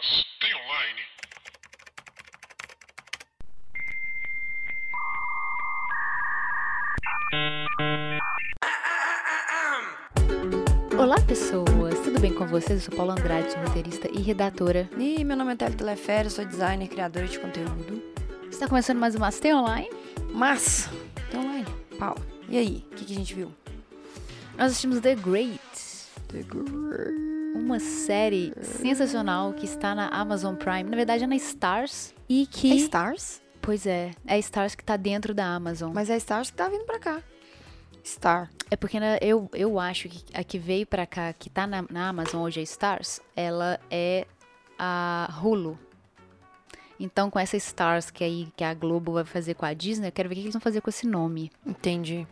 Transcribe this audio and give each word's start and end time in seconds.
Mas 0.00 0.24
tem 0.40 0.54
online? 0.54 1.00
Olá, 10.98 11.20
pessoas! 11.26 12.00
Tudo 12.02 12.18
bem 12.18 12.32
com 12.32 12.46
vocês? 12.46 12.70
Eu 12.70 12.80
sou 12.80 12.96
Paula 12.96 13.12
Andrade, 13.12 13.52
sou 13.52 13.60
roteirista 13.60 14.08
e 14.10 14.22
redatora. 14.22 14.88
E 14.96 15.22
meu 15.22 15.36
nome 15.36 15.52
é 15.52 15.56
Télio 15.56 15.76
Teleférico, 15.76 16.30
sou 16.30 16.46
designer 16.46 16.86
e 16.86 16.88
criadora 16.88 17.26
de 17.26 17.38
conteúdo. 17.38 18.02
Está 18.50 18.66
começando 18.66 18.96
mais 18.96 19.14
uma 19.14 19.30
Stay 19.30 19.52
Online. 19.52 19.90
Mas, 20.32 20.88
tem 21.30 21.40
online. 21.40 21.66
Paula, 21.98 22.26
e 22.48 22.56
aí? 22.56 22.86
O 22.90 22.94
que, 22.94 23.04
que 23.04 23.12
a 23.12 23.16
gente 23.16 23.34
viu? 23.34 23.52
Nós 24.56 24.68
assistimos 24.68 25.00
The 25.00 25.14
Great, 25.16 25.60
The 26.28 26.42
Great. 26.42 27.29
Uma 27.54 27.78
série 27.78 28.52
sensacional 28.60 29.52
que 29.52 29.64
está 29.64 29.94
na 29.94 30.08
Amazon 30.08 30.54
Prime. 30.54 30.84
Na 30.84 30.96
verdade, 30.96 31.24
é 31.24 31.26
na 31.26 31.36
Stars. 31.36 32.14
E 32.28 32.46
que. 32.46 32.72
É 32.72 32.76
Stars? 32.76 33.42
Pois 33.60 33.86
é, 33.86 34.12
é 34.26 34.34
a 34.34 34.38
Stars 34.38 34.74
que 34.74 34.84
tá 34.84 34.96
dentro 34.96 35.34
da 35.34 35.46
Amazon. 35.46 35.92
Mas 35.94 36.08
é 36.10 36.16
Stars 36.16 36.50
que 36.50 36.56
tá 36.56 36.68
vindo 36.68 36.84
pra 36.84 36.98
cá. 36.98 37.22
Star. 38.04 38.50
É 38.70 38.76
porque 38.76 38.98
né, 38.98 39.18
eu, 39.20 39.48
eu 39.52 39.78
acho 39.78 40.08
que 40.08 40.24
a 40.34 40.42
que 40.42 40.58
veio 40.58 40.86
pra 40.86 41.06
cá, 41.06 41.32
que 41.32 41.50
tá 41.50 41.66
na, 41.66 41.84
na 41.90 42.08
Amazon 42.08 42.42
hoje, 42.42 42.60
a 42.60 42.62
Stars, 42.62 43.20
ela 43.36 43.78
é 43.90 44.26
a 44.78 45.28
Hulu. 45.42 45.78
Então, 46.98 47.30
com 47.30 47.38
essa 47.38 47.56
Stars 47.56 48.10
que, 48.10 48.22
aí, 48.22 48.48
que 48.56 48.64
a 48.64 48.74
Globo 48.74 49.12
vai 49.12 49.24
fazer 49.24 49.54
com 49.54 49.64
a 49.64 49.72
Disney, 49.72 50.08
eu 50.08 50.12
quero 50.12 50.28
ver 50.28 50.34
o 50.34 50.36
que 50.36 50.42
eles 50.42 50.52
vão 50.52 50.60
fazer 50.60 50.80
com 50.80 50.90
esse 50.90 51.06
nome. 51.06 51.50
Entendi. 51.66 52.26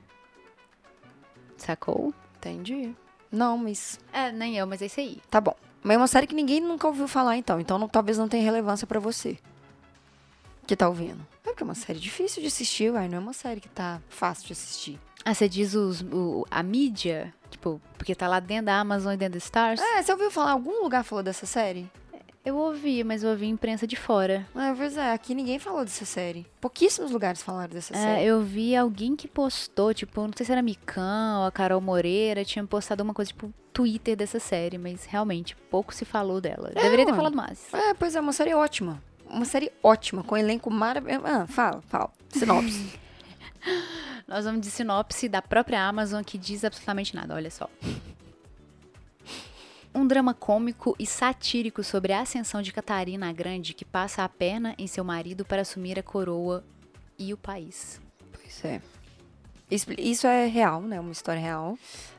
Sacou? 1.57 2.13
Entendi. 2.37 2.95
Não, 3.31 3.59
mas 3.59 3.99
É, 4.13 4.33
nem 4.33 4.57
eu, 4.57 4.67
mas 4.67 4.81
é 4.83 4.87
isso 4.87 5.01
aí. 5.01 5.21
tá 5.31 5.41
bom. 5.41 5.55
Mas 5.83 5.95
é 5.95 5.99
uma 5.99 6.07
série 6.09 6.27
que 6.27 6.35
ninguém 6.35 6.61
nunca 6.61 6.87
ouviu 6.87 7.07
falar, 7.07 7.37
então. 7.37 7.61
Então 7.61 7.79
não- 7.79 7.89
talvez 7.89 8.19
não 8.19 8.29
tenha 8.29 8.43
relevância 8.43 8.87
pra 8.87 8.99
você. 9.01 9.39
Que 10.67 10.77
tá 10.77 10.89
ouvindo. 10.89 11.21
É 11.45 11.49
porque 11.51 11.63
é 11.63 11.65
uma 11.65 11.75
série 11.75 11.99
difícil 11.99 12.43
de 12.43 12.49
assistir, 12.49 12.93
uai. 12.93 13.09
Não 13.09 13.17
é 13.17 13.21
uma 13.21 13.33
série 13.33 13.61
que 13.61 13.69
tá 13.69 14.01
fácil 14.09 14.47
de 14.49 14.53
assistir. 14.53 14.99
Ah, 15.25 15.33
você 15.35 15.49
diz 15.49 15.75
os, 15.75 16.03
o- 16.03 16.45
a 16.51 16.63
mídia? 16.63 17.33
Tipo, 17.51 17.81
porque 17.97 18.15
tá 18.15 18.29
lá 18.29 18.41
dentro 18.41 18.67
da 18.67 18.79
Amazon 18.79 19.13
e 19.15 19.17
dentro 19.17 19.35
da 19.39 19.39
Stars? 19.45 19.81
É, 19.81 20.03
você 20.03 20.13
ouviu 20.13 20.31
falar? 20.31 20.53
Algum 20.53 20.83
lugar 20.83 21.03
falou 21.05 21.23
dessa 21.23 21.47
série? 21.47 21.91
Eu 22.45 22.57
ouvi, 22.57 23.05
mas 23.05 23.23
eu 23.23 23.31
ouvi 23.31 23.47
imprensa 23.47 23.87
de 23.87 23.95
fora. 23.97 24.47
É, 24.55 24.73
pois 24.75 24.97
é, 24.97 25.13
aqui 25.13 25.35
ninguém 25.35 25.59
falou 25.59 25.85
dessa 25.85 26.05
série. 26.07 26.47
Pouquíssimos 26.61 27.11
lugares 27.11 27.43
falaram 27.43 27.75
dessa 27.75 27.95
É, 27.95 27.97
série. 27.99 28.25
eu 28.25 28.41
vi 28.43 28.75
alguém 28.75 29.15
que 29.17 29.29
postou, 29.29 29.93
tipo, 29.93 30.21
não 30.23 30.31
sei 30.35 30.47
se 30.47 30.53
era 30.53 30.63
Mikan 30.63 31.41
ou 31.41 31.47
a 31.47 31.53
Carol 31.53 31.81
Moreira, 31.81 32.45
tinha 32.45 32.65
postado 32.65 33.03
uma 33.03 33.13
coisa, 33.13 33.29
tipo, 33.31 33.53
Twitter 33.73 34.17
dessa 34.17 34.41
série, 34.41 34.79
mas 34.79 35.05
realmente 35.05 35.55
pouco 35.71 35.93
se 35.95 36.05
falou 36.07 36.41
dela. 36.41 36.71
Deveria 36.75 37.05
ter 37.05 37.11
ué. 37.13 37.17
falado 37.17 37.35
mais. 37.37 37.73
É, 37.75 37.93
pois 37.95 38.17
é, 38.17 38.21
uma 38.21 38.33
série 38.33 38.55
ótima. 38.55 39.03
Uma 39.29 39.45
série 39.45 39.71
ótima, 39.83 40.23
com 40.25 40.35
um 40.35 40.39
elenco 40.39 40.71
maravilhoso. 40.71 41.27
Ah, 41.27 41.47
fala, 41.47 41.83
fala. 41.83 42.11
Sinopse. 42.31 42.99
Nós 44.27 44.45
vamos 44.47 44.61
de 44.63 44.71
sinopse 44.71 45.29
da 45.29 45.43
própria 45.43 45.87
Amazon 45.87 46.23
que 46.23 46.39
diz 46.39 46.65
absolutamente 46.65 47.15
nada, 47.15 47.35
olha 47.35 47.51
só. 47.51 47.69
Um 49.99 50.07
drama 50.07 50.33
cômico 50.33 50.95
e 50.97 51.05
satírico 51.05 51.83
sobre 51.83 52.13
a 52.13 52.21
ascensão 52.21 52.63
de 52.63 52.73
Catarina 52.73 53.29
a 53.29 53.33
Grande, 53.33 53.75
que 53.75 53.85
passa 53.85 54.23
a 54.23 54.29
perna 54.29 54.73
em 54.79 54.87
seu 54.87 55.03
marido 55.03 55.45
para 55.45 55.63
assumir 55.63 55.99
a 55.99 56.05
coroa 56.05 56.65
e 57.19 57.35
o 57.35 57.37
país. 57.37 58.01
pois 58.33 58.65
é. 58.65 58.81
Isso 59.69 60.29
é 60.29 60.47
real, 60.47 60.81
né? 60.83 61.01
Uma 61.01 61.11
história 61.11 61.43
real. 61.43 61.77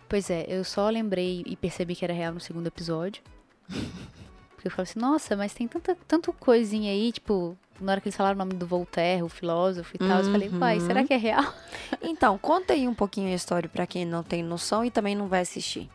Pois 0.09 0.29
é, 0.29 0.45
eu 0.49 0.65
só 0.65 0.89
lembrei 0.89 1.41
e 1.45 1.55
percebi 1.55 1.95
que 1.95 2.03
era 2.03 2.13
real 2.13 2.33
no 2.33 2.41
segundo 2.41 2.67
episódio. 2.67 3.23
Porque 4.51 4.67
eu 4.67 4.71
falei 4.71 4.91
assim, 4.91 4.99
nossa, 4.99 5.37
mas 5.37 5.53
tem 5.53 5.65
tanta, 5.65 5.97
tanto 6.05 6.33
coisinha 6.33 6.91
aí, 6.91 7.13
tipo, 7.13 7.57
na 7.79 7.93
hora 7.93 8.01
que 8.01 8.09
eles 8.09 8.17
falaram 8.17 8.35
o 8.35 8.39
nome 8.39 8.55
do 8.55 8.67
Voltaire, 8.67 9.23
o 9.23 9.29
filósofo 9.29 9.95
e 9.95 9.99
tal, 9.99 10.19
eu 10.19 10.31
falei, 10.33 10.49
uai, 10.49 10.81
será 10.81 11.05
que 11.05 11.13
é 11.13 11.17
real? 11.17 11.53
Então, 12.01 12.37
conta 12.37 12.73
aí 12.73 12.85
um 12.85 12.93
pouquinho 12.93 13.31
a 13.31 13.35
história 13.35 13.69
pra 13.69 13.87
quem 13.87 14.03
não 14.03 14.21
tem 14.21 14.43
noção 14.43 14.83
e 14.83 14.91
também 14.91 15.15
não 15.15 15.29
vai 15.29 15.39
assistir. 15.39 15.89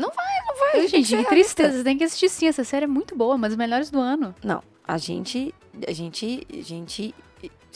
Não 0.00 0.10
vai, 0.10 0.46
não 0.46 0.58
vai. 0.58 0.88
Gente, 0.88 1.08
que 1.08 1.14
realista. 1.16 1.28
tristeza, 1.28 1.78
você 1.78 1.84
tem 1.84 1.98
que 1.98 2.04
assistir 2.04 2.28
sim, 2.28 2.46
essa 2.48 2.64
série 2.64 2.84
é 2.84 2.88
muito 2.88 3.16
boa, 3.16 3.34
uma 3.34 3.48
das 3.48 3.56
melhores 3.56 3.90
do 3.90 4.00
ano. 4.00 4.34
Não, 4.42 4.62
a 4.86 4.98
gente, 4.98 5.54
a 5.86 5.92
gente, 5.92 6.46
a 6.52 6.62
gente 6.62 7.14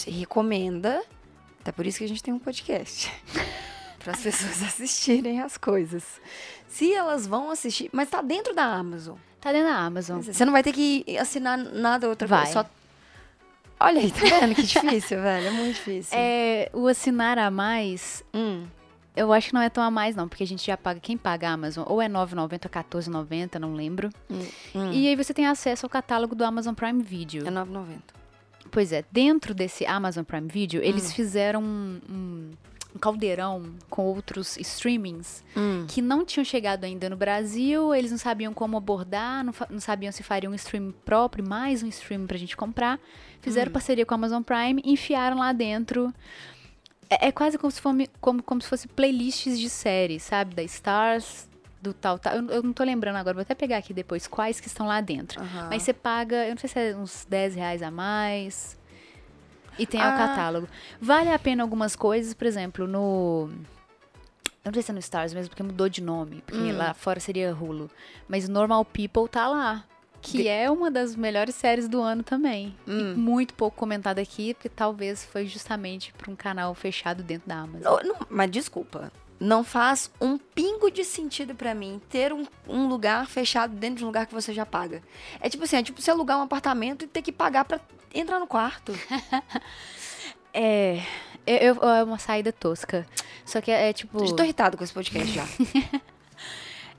recomenda, 0.07 1.03
até 1.61 1.73
por 1.73 1.87
isso 1.87 1.99
que 1.99 2.05
a 2.05 2.09
gente 2.09 2.23
tem 2.23 2.33
um 2.35 2.39
podcast, 2.39 3.13
para 3.99 4.13
as 4.13 4.21
pessoas 4.21 4.63
assistirem 4.65 5.41
as 5.41 5.57
coisas. 5.57 6.05
Se 6.69 6.93
elas 6.93 7.27
vão 7.27 7.51
assistir, 7.51 7.89
mas 7.93 8.09
tá 8.11 8.21
dentro 8.21 8.55
da 8.55 8.65
Amazon. 8.65 9.17
Tá 9.41 9.53
dentro 9.53 9.69
da 9.69 9.77
Amazon. 9.77 10.21
Você 10.21 10.45
não 10.45 10.53
vai 10.53 10.63
ter 10.63 10.73
que 10.73 11.05
assinar 11.19 11.59
nada 11.59 12.09
outra 12.09 12.27
Vai. 12.27 12.45
coisa, 12.45 12.53
só 12.63 12.71
Olha 13.79 14.01
aí, 14.01 14.11
tá 14.11 14.21
vendo 14.41 14.55
que 14.55 14.63
difícil, 14.65 15.21
velho? 15.21 15.49
É 15.49 15.51
muito 15.51 15.75
difícil. 15.75 16.17
É, 16.19 16.71
o 16.73 16.87
assinar 16.87 17.39
a 17.39 17.51
mais, 17.51 18.25
Hum, 18.33 18.67
eu 19.17 19.33
acho 19.33 19.49
que 19.49 19.55
não 19.55 19.61
é 19.61 19.69
tão 19.69 19.83
a 19.83 19.91
mais 19.91 20.17
não, 20.17 20.29
porque 20.29 20.43
a 20.43 20.47
gente 20.47 20.67
já 20.67 20.77
paga, 20.77 20.99
quem 21.01 21.17
paga 21.17 21.49
a 21.49 21.53
Amazon, 21.53 21.85
ou 21.87 22.01
é 22.03 22.09
9,90 22.09 22.65
ou 22.65 22.71
14,90, 22.71 23.59
não 23.59 23.75
lembro. 23.75 24.11
hum. 24.31 24.91
E 24.93 25.07
aí 25.09 25.17
você 25.17 25.33
tem 25.33 25.47
acesso 25.47 25.87
ao 25.87 25.91
catálogo 25.91 26.35
do 26.35 26.45
Amazon 26.45 26.75
Prime 26.75 27.03
Video. 27.03 27.47
é 27.47 27.51
9,90. 27.51 27.85
Pois 28.71 28.93
é, 28.93 29.05
dentro 29.13 29.55
desse 29.55 29.87
Amazon 29.87 30.25
Prime 30.25 30.49
Video, 30.49 30.83
eles 30.83 31.13
fizeram 31.13 31.63
um, 31.63 32.01
um- 32.11 32.51
um 32.95 32.99
caldeirão 32.99 33.75
com 33.91 34.05
outros 34.05 34.57
streamings 34.57 35.43
Hum. 35.57 35.85
que 35.89 36.01
não 36.01 36.25
tinham 36.25 36.45
chegado 36.45 36.85
ainda 36.85 37.11
no 37.11 37.17
Brasil, 37.17 37.93
eles 37.95 38.11
não 38.13 38.19
sabiam 38.19 38.55
como 38.55 38.77
abordar, 38.77 39.43
não, 39.45 39.53
não 39.69 39.81
sabiam 39.81 40.13
se 40.13 40.23
fariam 40.23 40.53
um 40.53 40.55
stream 40.55 40.95
próprio, 41.05 41.45
mais 41.47 41.83
um 41.83 41.89
stream 41.89 42.25
pra 42.27 42.37
gente 42.39 42.57
comprar. 42.57 43.01
Fizeram 43.41 43.71
parceria 43.73 44.07
com 44.07 44.15
a 44.15 44.17
Amazon 44.17 44.43
Prime, 44.43 44.81
enfiaram 44.85 45.39
lá 45.39 45.53
dentro. 45.53 46.15
É, 47.11 47.29
é 47.29 47.33
quase 47.33 47.59
como 47.59 47.71
se, 47.71 47.81
fosse, 47.81 48.11
como, 48.21 48.43
como 48.43 48.61
se 48.63 48.69
fosse 48.69 48.89
playlists 48.89 49.59
de 49.59 49.69
séries, 49.71 50.23
sabe? 50.23 50.55
Da 50.55 50.63
Stars, 50.63 51.49
do 51.83 51.93
tal, 51.93 52.19
tal. 52.19 52.35
Eu, 52.37 52.49
eu 52.51 52.63
não 52.63 52.73
tô 52.73 52.83
lembrando 52.85 53.17
agora, 53.17 53.35
vou 53.35 53.43
até 53.43 53.55
pegar 53.55 53.77
aqui 53.79 53.93
depois 53.93 54.27
quais 54.27 54.61
que 54.61 54.69
estão 54.69 54.87
lá 54.87 55.01
dentro. 55.01 55.41
Aham. 55.41 55.69
Mas 55.71 55.83
você 55.83 55.93
paga, 55.93 56.47
eu 56.47 56.51
não 56.51 56.59
sei 56.59 56.69
se 56.69 56.79
é 56.79 56.97
uns 56.97 57.25
10 57.29 57.55
reais 57.55 57.83
a 57.83 57.91
mais. 57.91 58.79
E 59.79 59.87
tem 59.87 60.01
Ah. 60.01 60.11
o 60.11 60.17
catálogo. 60.17 60.69
Vale 61.01 61.31
a 61.31 61.39
pena 61.39 61.63
algumas 61.63 61.97
coisas, 61.97 62.33
por 62.33 62.47
exemplo, 62.47 62.87
no. 62.87 63.51
Eu 64.65 64.71
não 64.71 64.73
sei 64.75 64.83
se 64.83 64.91
é 64.93 64.95
no 64.95 65.01
Stars 65.01 65.35
mesmo, 65.35 65.51
porque 65.51 65.63
mudou 65.63 65.89
de 65.89 66.01
nome. 66.03 66.43
Porque 66.47 66.59
Hum. 66.73 66.77
lá 66.77 66.95
fora 66.95 67.21
seria 67.21 67.53
Hulu. 67.55 67.91
Mas 68.29 68.49
Normal 68.49 68.85
People 68.85 69.29
tá 69.29 69.47
lá. 69.49 69.85
Que 70.27 70.39
De- 70.39 70.49
é 70.49 70.71
uma 70.71 70.91
das 70.91 71.15
melhores 71.15 71.55
séries 71.55 71.87
do 71.87 72.01
ano 72.01 72.23
também. 72.23 72.75
E 72.87 72.91
Hum. 72.91 73.15
muito 73.15 73.53
pouco 73.53 73.77
comentada 73.77 74.23
aqui, 74.23 74.55
porque 74.55 74.71
talvez 74.71 75.23
foi 75.23 75.45
justamente 75.47 76.15
pra 76.15 76.31
um 76.31 76.35
canal 76.35 76.75
fechado 76.75 77.23
dentro 77.23 77.47
da 77.47 77.57
Amazon. 77.59 77.83
Não, 77.83 78.01
não, 78.03 78.27
mas 78.31 78.51
desculpa. 78.51 79.13
Não 79.39 79.63
faz 79.63 80.11
um 80.19 80.39
pingo 80.39 80.91
de 80.91 81.05
sentido 81.05 81.55
pra 81.55 81.75
mim 81.75 82.01
ter 82.09 82.33
um, 82.33 82.47
um 82.67 82.87
lugar 82.89 83.27
fechado 83.27 83.75
dentro 83.77 83.97
de 83.97 84.05
um 84.05 84.07
lugar 84.07 84.25
que 84.27 84.33
você 84.33 84.55
já 84.55 84.65
paga. 84.65 85.03
É 85.41 85.51
tipo 85.51 85.65
assim, 85.65 85.77
é 85.77 85.83
tipo 85.83 86.01
você 86.01 86.11
alugar 86.11 86.39
um 86.39 86.43
apartamento 86.43 87.05
e 87.05 87.09
ter 87.09 87.21
que 87.21 87.31
pagar 87.33 87.67
pra 87.67 87.79
entrar 88.15 88.39
no 88.41 88.47
quarto. 88.47 88.93
É. 90.53 91.03
eu- 91.47 91.75
eu- 91.75 91.89
é 91.89 92.05
uma 92.05 92.19
saída 92.19 92.53
tosca. 92.53 93.07
Só 93.45 93.61
que 93.61 93.71
é, 93.71 93.91
é 93.91 93.93
tipo. 93.93 94.25
Já 94.27 94.35
tô 94.35 94.43
irritado 94.43 94.77
com 94.79 94.85
esse 94.85 94.93
podcast 94.93 95.31
já. 95.33 95.45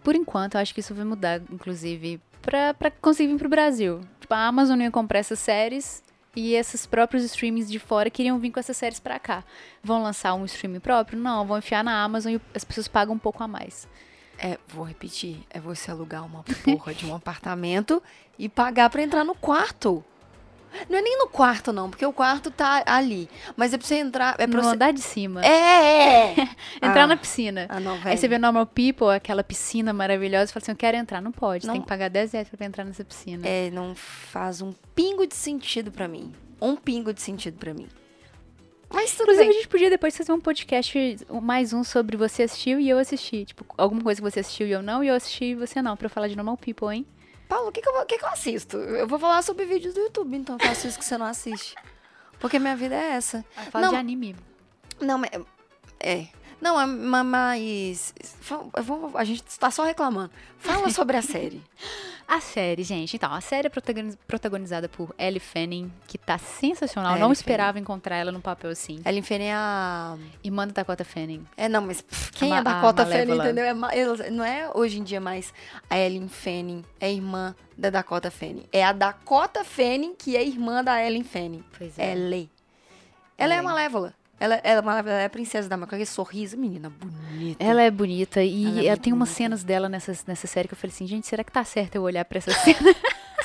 Por 0.04 0.14
enquanto, 0.16 0.56
eu 0.56 0.62
acho 0.62 0.74
que 0.74 0.82
isso 0.82 0.94
vai 0.94 1.06
mudar, 1.06 1.42
inclusive, 1.50 2.22
pra, 2.46 2.92
conseguir 3.02 3.32
vir 3.32 3.40
pro 3.40 3.50
Brasil. 3.50 4.02
Tipo, 4.20 4.34
a 4.34 4.48
Amazon 4.48 4.80
ia 4.80 4.92
comprar 4.92 5.20
essas 5.20 5.40
séries 5.40 6.04
e 6.36 6.54
esses 6.54 6.86
próprios 6.86 7.24
streamings 7.24 7.70
de 7.70 7.80
fora 7.80 8.10
queriam 8.10 8.38
vir 8.38 8.52
com 8.52 8.60
essas 8.60 8.78
séries 8.78 9.00
pra 9.00 9.20
cá. 9.20 9.44
Vão 9.84 10.04
lançar 10.04 10.34
um 10.36 10.46
streaming 10.46 10.80
próprio? 10.80 11.18
Não, 11.18 11.46
vão 11.46 11.58
enfiar 11.58 11.84
na 11.84 12.04
Amazon 12.04 12.34
e 12.34 12.42
as 12.54 12.64
pessoas 12.64 12.88
pagam 12.88 13.16
um 13.16 13.20
pouco 13.20 13.44
a 13.44 13.48
mais. 13.48 13.88
É, 14.38 14.60
vou 14.68 14.84
repetir, 14.84 15.40
é 15.50 15.60
você 15.60 15.90
alugar 15.90 16.26
uma 16.26 16.44
porra 16.64 16.94
de 16.94 17.06
um 17.06 17.16
apartamento 17.16 18.04
e 18.38 18.50
pagar 18.50 18.90
pra 18.90 19.02
entrar 19.02 19.24
no 19.24 19.34
quarto. 19.34 20.04
Não 20.90 20.98
é 20.98 21.02
nem 21.02 21.18
no 21.18 21.28
quarto, 21.28 21.72
não, 21.74 21.90
porque 21.90 22.06
o 22.06 22.12
quarto 22.14 22.52
tá 22.52 22.84
ali. 22.86 23.30
Mas 23.56 23.74
é 23.74 23.78
pra 23.78 23.86
você 23.88 23.96
entrar. 23.96 24.36
É 24.38 24.46
pra 24.48 24.58
no 24.58 24.64
você. 24.64 24.76
andar 24.76 24.92
de 24.92 25.02
cima. 25.02 25.44
É! 25.46 26.32
é. 26.32 26.34
Entrar 26.78 27.04
Ah. 27.04 27.08
na 27.08 27.18
piscina. 27.18 27.66
Ah, 27.70 27.80
não, 27.80 27.94
Aí 27.94 28.00
velho. 28.00 28.18
você 28.18 28.28
vê 28.28 28.38
Normal 28.38 28.66
People, 28.66 29.10
aquela 29.16 29.44
piscina 29.44 29.94
maravilhosa, 29.94 30.52
e 30.52 30.54
fala 30.54 30.62
assim, 30.64 30.72
eu 30.72 30.76
quero 30.78 30.98
entrar. 30.98 31.22
Não 31.22 31.32
pode, 31.32 31.66
Não. 31.66 31.74
tem 31.74 31.82
que 31.82 31.88
pagar 31.88 32.10
10 32.10 32.32
reais 32.34 32.50
pra 32.50 32.66
entrar 32.66 32.84
nessa 32.84 33.04
piscina. 33.04 33.48
É, 33.48 33.70
não 33.72 33.96
faz 33.96 34.62
um 34.62 34.74
pingo 34.94 35.26
de 35.26 35.36
sentido 35.36 35.92
pra 35.92 36.08
mim. 36.08 36.34
Um 36.62 36.76
pingo 36.76 37.14
de 37.14 37.22
sentido 37.22 37.58
pra 37.58 37.74
mim. 37.74 37.88
Mas 38.94 39.12
tudo 39.12 39.24
Inclusive, 39.24 39.44
a 39.44 39.48
bem. 39.48 39.54
gente 39.58 39.68
podia 39.68 39.90
depois 39.90 40.16
fazer 40.16 40.32
um 40.32 40.40
podcast, 40.40 41.18
mais 41.42 41.74
um 41.74 41.84
sobre 41.84 42.16
você 42.16 42.44
assistiu 42.44 42.80
e 42.80 42.88
eu 42.90 42.98
assisti. 43.00 43.44
Tipo, 43.44 43.66
alguma 43.78 44.02
coisa 44.02 44.22
que 44.22 44.30
você 44.32 44.40
assistiu 44.40 44.68
e 44.68 44.72
eu 44.72 44.82
não, 44.82 45.04
e 45.04 45.08
eu 45.08 45.16
assisti 45.16 45.46
e 45.46 45.56
você 45.56 45.82
não, 45.82 45.98
pra 45.98 46.06
eu 46.06 46.10
falar 46.10 46.28
de 46.28 46.36
Normal 46.36 46.56
People, 46.58 46.96
hein? 46.96 47.06
Paulo, 47.48 47.70
o 47.70 47.72
que, 47.72 47.82
que, 47.82 47.90
eu, 47.90 48.06
que, 48.06 48.18
que 48.18 48.26
eu 48.26 48.30
assisto? 48.30 48.78
Eu 48.78 49.08
vou 49.08 49.20
falar 49.20 49.42
sobre 49.42 49.66
vídeos 49.66 49.94
do 49.94 50.00
YouTube, 50.02 50.36
então 50.36 50.58
eu 50.60 50.68
faço 50.68 50.88
isso 50.88 50.98
que 50.98 51.06
você 51.06 51.18
não 51.18 51.26
assiste. 51.26 51.76
Porque 52.40 52.60
minha 52.60 52.76
vida 52.76 52.96
é 52.96 53.12
essa. 53.12 53.46
Fala 53.72 53.86
Não. 53.86 53.94
de 53.94 54.00
anime. 54.00 54.36
Não, 55.00 55.18
mas. 55.18 55.32
É. 56.00 56.28
Não, 56.62 56.80
é 56.80 56.86
ma- 56.86 57.24
mas. 57.24 58.14
A 59.16 59.24
gente 59.24 59.44
tá 59.60 59.70
só 59.70 59.84
reclamando. 59.84 60.32
Fala 60.58 60.90
sobre 60.90 61.18
a 61.18 61.22
série. 61.24 61.62
A 62.28 62.42
série, 62.42 62.82
gente. 62.84 63.16
Então, 63.18 63.32
a 63.32 63.40
série 63.40 63.68
é 63.68 63.70
protagoniz- 63.70 64.18
protagonizada 64.26 64.90
por 64.90 65.14
Ellie 65.20 65.40
Fanning, 65.40 65.94
que 66.08 66.18
tá 66.18 66.40
sensacional. 66.40 67.12
Ellie 67.12 67.22
não 67.22 67.32
esperava 67.32 67.78
encontrar 67.78 68.16
ela 68.16 68.32
num 68.32 68.42
papel 68.42 68.72
assim. 68.72 69.00
Ellen 69.06 69.22
Fanning 69.22 69.46
é 69.46 69.54
a... 69.54 70.18
Irmã 70.44 70.66
da 70.66 70.74
Dakota 70.74 71.06
Fanning. 71.06 71.46
É, 71.56 71.70
não, 71.70 71.82
mas 71.82 72.02
pff, 72.02 72.32
quem 72.32 72.50
ma- 72.50 72.56
é 72.56 72.60
a 72.60 72.64
Dakota 72.64 73.04
a 73.04 73.06
Fanning, 73.06 73.38
entendeu? 73.38 73.64
É 73.66 73.74
não 74.32 74.44
é 74.44 74.72
hoje 74.74 75.00
em 75.00 75.04
dia 75.04 75.22
mais 75.22 75.54
a 75.88 76.00
Ellen 76.00 76.28
Fanning, 76.28 76.84
é 77.00 77.14
irmã 77.14 77.56
da 77.78 77.92
Dakota 77.92 78.32
Fanning. 78.32 78.66
É 78.72 78.84
a 78.84 78.92
Dakota 78.92 79.64
Fanning 79.64 80.16
que 80.18 80.36
é 80.36 80.44
irmã 80.44 80.84
da 80.84 81.00
Ellen 81.06 81.24
Fanning. 81.24 81.64
Pois 81.78 82.00
é. 82.00 82.12
Ela. 82.14 82.48
Ela 83.38 83.54
é 83.54 83.58
a 83.58 83.60
Ela. 83.60 83.62
Malévola. 83.62 84.14
Ela, 84.40 84.56
ela, 84.64 84.82
é 84.82 85.00
ela 85.00 85.12
é 85.22 85.26
a 85.26 85.30
princesa 85.30 85.70
da 85.70 85.76
aquele 85.76 86.06
sorriso, 86.06 86.58
menina 86.58 86.90
bonita. 86.90 87.64
Ela 87.64 87.84
é 87.84 87.92
bonita 87.92 88.44
e 88.44 88.66
Ela 88.66 88.82
é 88.82 88.86
ela 88.88 88.98
tem 88.98 89.14
umas 89.14 89.30
cenas 89.30 89.64
dela 89.64 89.88
nessa, 89.88 90.18
nessa 90.28 90.48
série 90.48 90.68
que 90.68 90.74
eu 90.74 90.78
falei 90.78 90.94
assim, 90.94 91.08
gente, 91.08 91.28
será 91.28 91.44
que 91.44 91.52
tá 91.52 91.64
certo 91.64 91.96
eu 91.96 92.04
olhar 92.04 92.26
pra 92.26 92.38
essa 92.40 92.52
cena? 92.64 92.96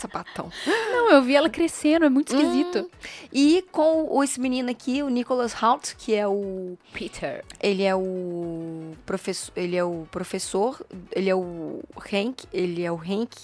sapatão. 0.00 0.50
Não, 0.66 1.10
eu 1.10 1.22
vi 1.22 1.36
ela 1.36 1.50
crescendo, 1.50 2.06
é 2.06 2.08
muito 2.08 2.34
esquisito. 2.34 2.90
E 3.32 3.62
com 3.70 4.22
esse 4.24 4.40
menino 4.40 4.70
aqui, 4.70 5.02
o 5.02 5.08
Nicholas 5.08 5.54
Hoult, 5.62 5.94
que 5.96 6.14
é 6.14 6.26
o 6.26 6.76
Peter. 6.92 7.44
Ele 7.60 7.82
é 7.82 7.94
o 7.94 8.94
professor, 9.04 9.52
ele 9.54 9.76
é 9.76 9.84
o 9.84 10.06
professor, 10.10 10.80
ele 11.12 11.28
é 11.28 11.34
o 11.34 11.82
Hank, 11.96 12.44
ele 12.52 12.82
é 12.82 12.90
o 12.90 12.96
Hank, 12.96 13.36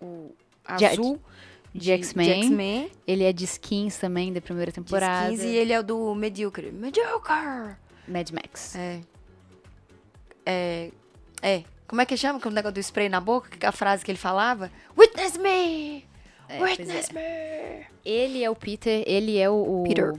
o 0.00 0.30
azul 0.66 1.18
de 1.74 1.90
X-Men. 1.92 2.90
Ele 3.06 3.24
é 3.24 3.32
de 3.32 3.44
skins 3.44 3.96
também 3.96 4.32
da 4.32 4.40
primeira 4.40 4.70
de 4.70 4.76
temporada. 4.76 5.32
skins, 5.32 5.44
e 5.44 5.56
ele 5.56 5.72
é 5.72 5.80
o 5.80 5.82
do 5.82 6.14
Mediocre. 6.14 6.70
Mediocre! 6.70 7.76
Mad 8.08 8.30
Max. 8.30 8.74
É. 8.76 9.00
É. 10.44 10.90
É. 11.40 11.62
Como 11.86 12.00
é 12.00 12.06
que 12.06 12.16
chama? 12.16 12.40
O 12.44 12.50
negócio 12.50 12.74
do 12.74 12.80
spray 12.80 13.08
na 13.08 13.20
boca? 13.20 13.50
A 13.68 13.72
frase 13.72 14.04
que 14.04 14.10
ele 14.10 14.18
falava? 14.18 14.70
Witness 14.96 15.36
me! 15.36 16.04
É, 16.48 16.62
Witness 16.62 17.10
me! 17.10 17.86
Ele 18.04 18.42
é 18.42 18.50
o 18.50 18.56
Peter, 18.56 19.04
ele 19.06 19.38
é 19.38 19.48
o, 19.50 19.82
o, 19.82 19.84
Peter. 19.84 20.14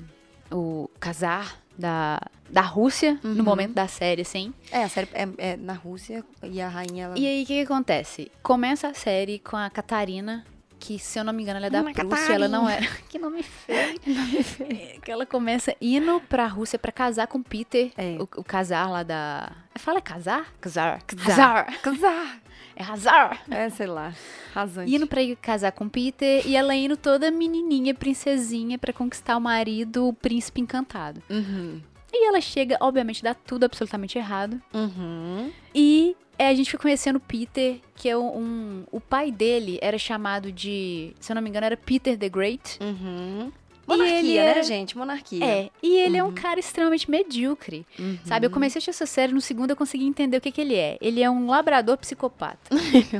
o 0.51 0.89
casar 0.99 1.59
da, 1.77 2.19
da 2.49 2.61
Rússia 2.61 3.19
Uhum. 3.23 3.33
no 3.33 3.43
momento 3.43 3.73
da 3.73 3.87
série, 3.87 4.21
assim. 4.21 4.53
É, 4.71 4.83
a 4.83 4.89
série 4.89 5.09
é, 5.13 5.27
é 5.37 5.57
na 5.57 5.73
Rússia 5.73 6.23
e 6.43 6.61
a 6.61 6.67
rainha 6.69 7.05
ela. 7.05 7.17
E 7.19 7.25
aí, 7.27 7.43
o 7.43 7.45
que, 7.45 7.55
que 7.55 7.61
acontece? 7.73 8.31
Começa 8.43 8.87
a 8.89 8.93
série 8.93 9.39
com 9.39 9.57
a 9.57 9.69
Catarina, 9.69 10.45
que, 10.85 10.99
se 10.99 11.17
eu 11.17 11.23
não 11.23 11.31
me 11.31 11.41
engano, 11.43 11.57
ela 11.57 11.67
é 11.67 11.69
da 11.69 11.79
Ana 11.79 11.93
Prússia, 11.93 12.33
ela 12.33 12.47
não 12.49 12.65
Catarina. 12.67 12.87
era. 12.91 13.01
que 13.07 13.17
nome 13.17 13.41
feio. 13.41 13.99
É, 14.69 14.99
que 14.99 15.09
ela 15.09 15.25
começa 15.25 15.73
indo 15.79 16.19
pra 16.27 16.45
Rússia 16.45 16.77
pra 16.77 16.91
casar 16.91 17.27
com 17.27 17.41
Peter, 17.41 17.91
É. 17.97 18.17
o, 18.19 18.23
o 18.23 18.43
casar 18.43 18.89
lá 18.89 19.01
da. 19.01 19.51
Fala 19.75 20.01
casar? 20.01 20.53
Casar. 20.59 21.01
Casar. 21.03 21.65
Casar! 21.81 22.41
É 22.75 22.83
Hazar. 22.83 23.43
É, 23.51 23.69
sei 23.69 23.85
lá. 23.87 24.13
Rasante. 24.53 24.93
Indo 24.93 25.05
pra 25.07 25.21
ir 25.21 25.35
casar 25.37 25.71
com 25.71 25.87
Peter 25.87 26.45
e 26.45 26.55
ela 26.55 26.73
indo 26.75 26.97
toda 26.97 27.29
menininha, 27.31 27.93
princesinha, 27.93 28.77
pra 28.79 28.91
conquistar 28.91 29.37
o 29.37 29.41
marido, 29.41 30.07
o 30.07 30.13
príncipe 30.13 30.59
encantado. 30.59 31.21
Uhum. 31.29 31.79
E 32.11 32.27
ela 32.27 32.41
chega, 32.41 32.77
obviamente, 32.81 33.23
dá 33.23 33.33
tudo 33.33 33.63
absolutamente 33.65 34.17
errado. 34.17 34.61
Uhum. 34.73 35.51
E 35.73 36.02
é, 36.43 36.49
a 36.49 36.53
gente 36.53 36.69
fica 36.71 36.81
conhecendo 36.81 37.15
o 37.17 37.19
Peter, 37.19 37.77
que 37.95 38.07
é 38.09 38.17
um, 38.17 38.37
um- 38.37 38.83
O 38.91 38.99
pai 38.99 39.31
dele 39.31 39.79
era 39.81 39.97
chamado 39.97 40.51
de. 40.51 41.13
Se 41.19 41.31
eu 41.31 41.35
não 41.35 41.41
me 41.41 41.49
engano, 41.49 41.65
era 41.65 41.77
Peter 41.77 42.17
the 42.17 42.29
Great. 42.29 42.77
Uhum. 42.81 43.51
Monarquia, 43.85 44.19
ele 44.19 44.27
né, 44.35 44.45
era- 44.45 44.63
gente? 44.63 44.97
Monarquia. 44.97 45.43
É, 45.45 45.69
e 45.81 45.97
ele 45.97 46.15
é 46.15 46.23
um 46.23 46.31
cara 46.31 46.57
extremamente 46.57 47.11
medíocre. 47.11 47.85
Uhum. 47.99 48.17
Sabe, 48.23 48.45
eu 48.45 48.49
comecei 48.49 48.77
a 48.77 48.79
assistir 48.79 48.91
essa 48.91 49.05
série, 49.05 49.33
no 49.33 49.41
segundo 49.41 49.71
eu 49.71 49.75
consegui 49.75 50.05
entender 50.05 50.37
o 50.37 50.41
que, 50.41 50.51
que 50.53 50.61
ele 50.61 50.75
é. 50.75 50.97
Ele 51.01 51.21
é 51.21 51.29
um 51.29 51.47
labrador 51.47 51.97
psicopata. 51.97 52.73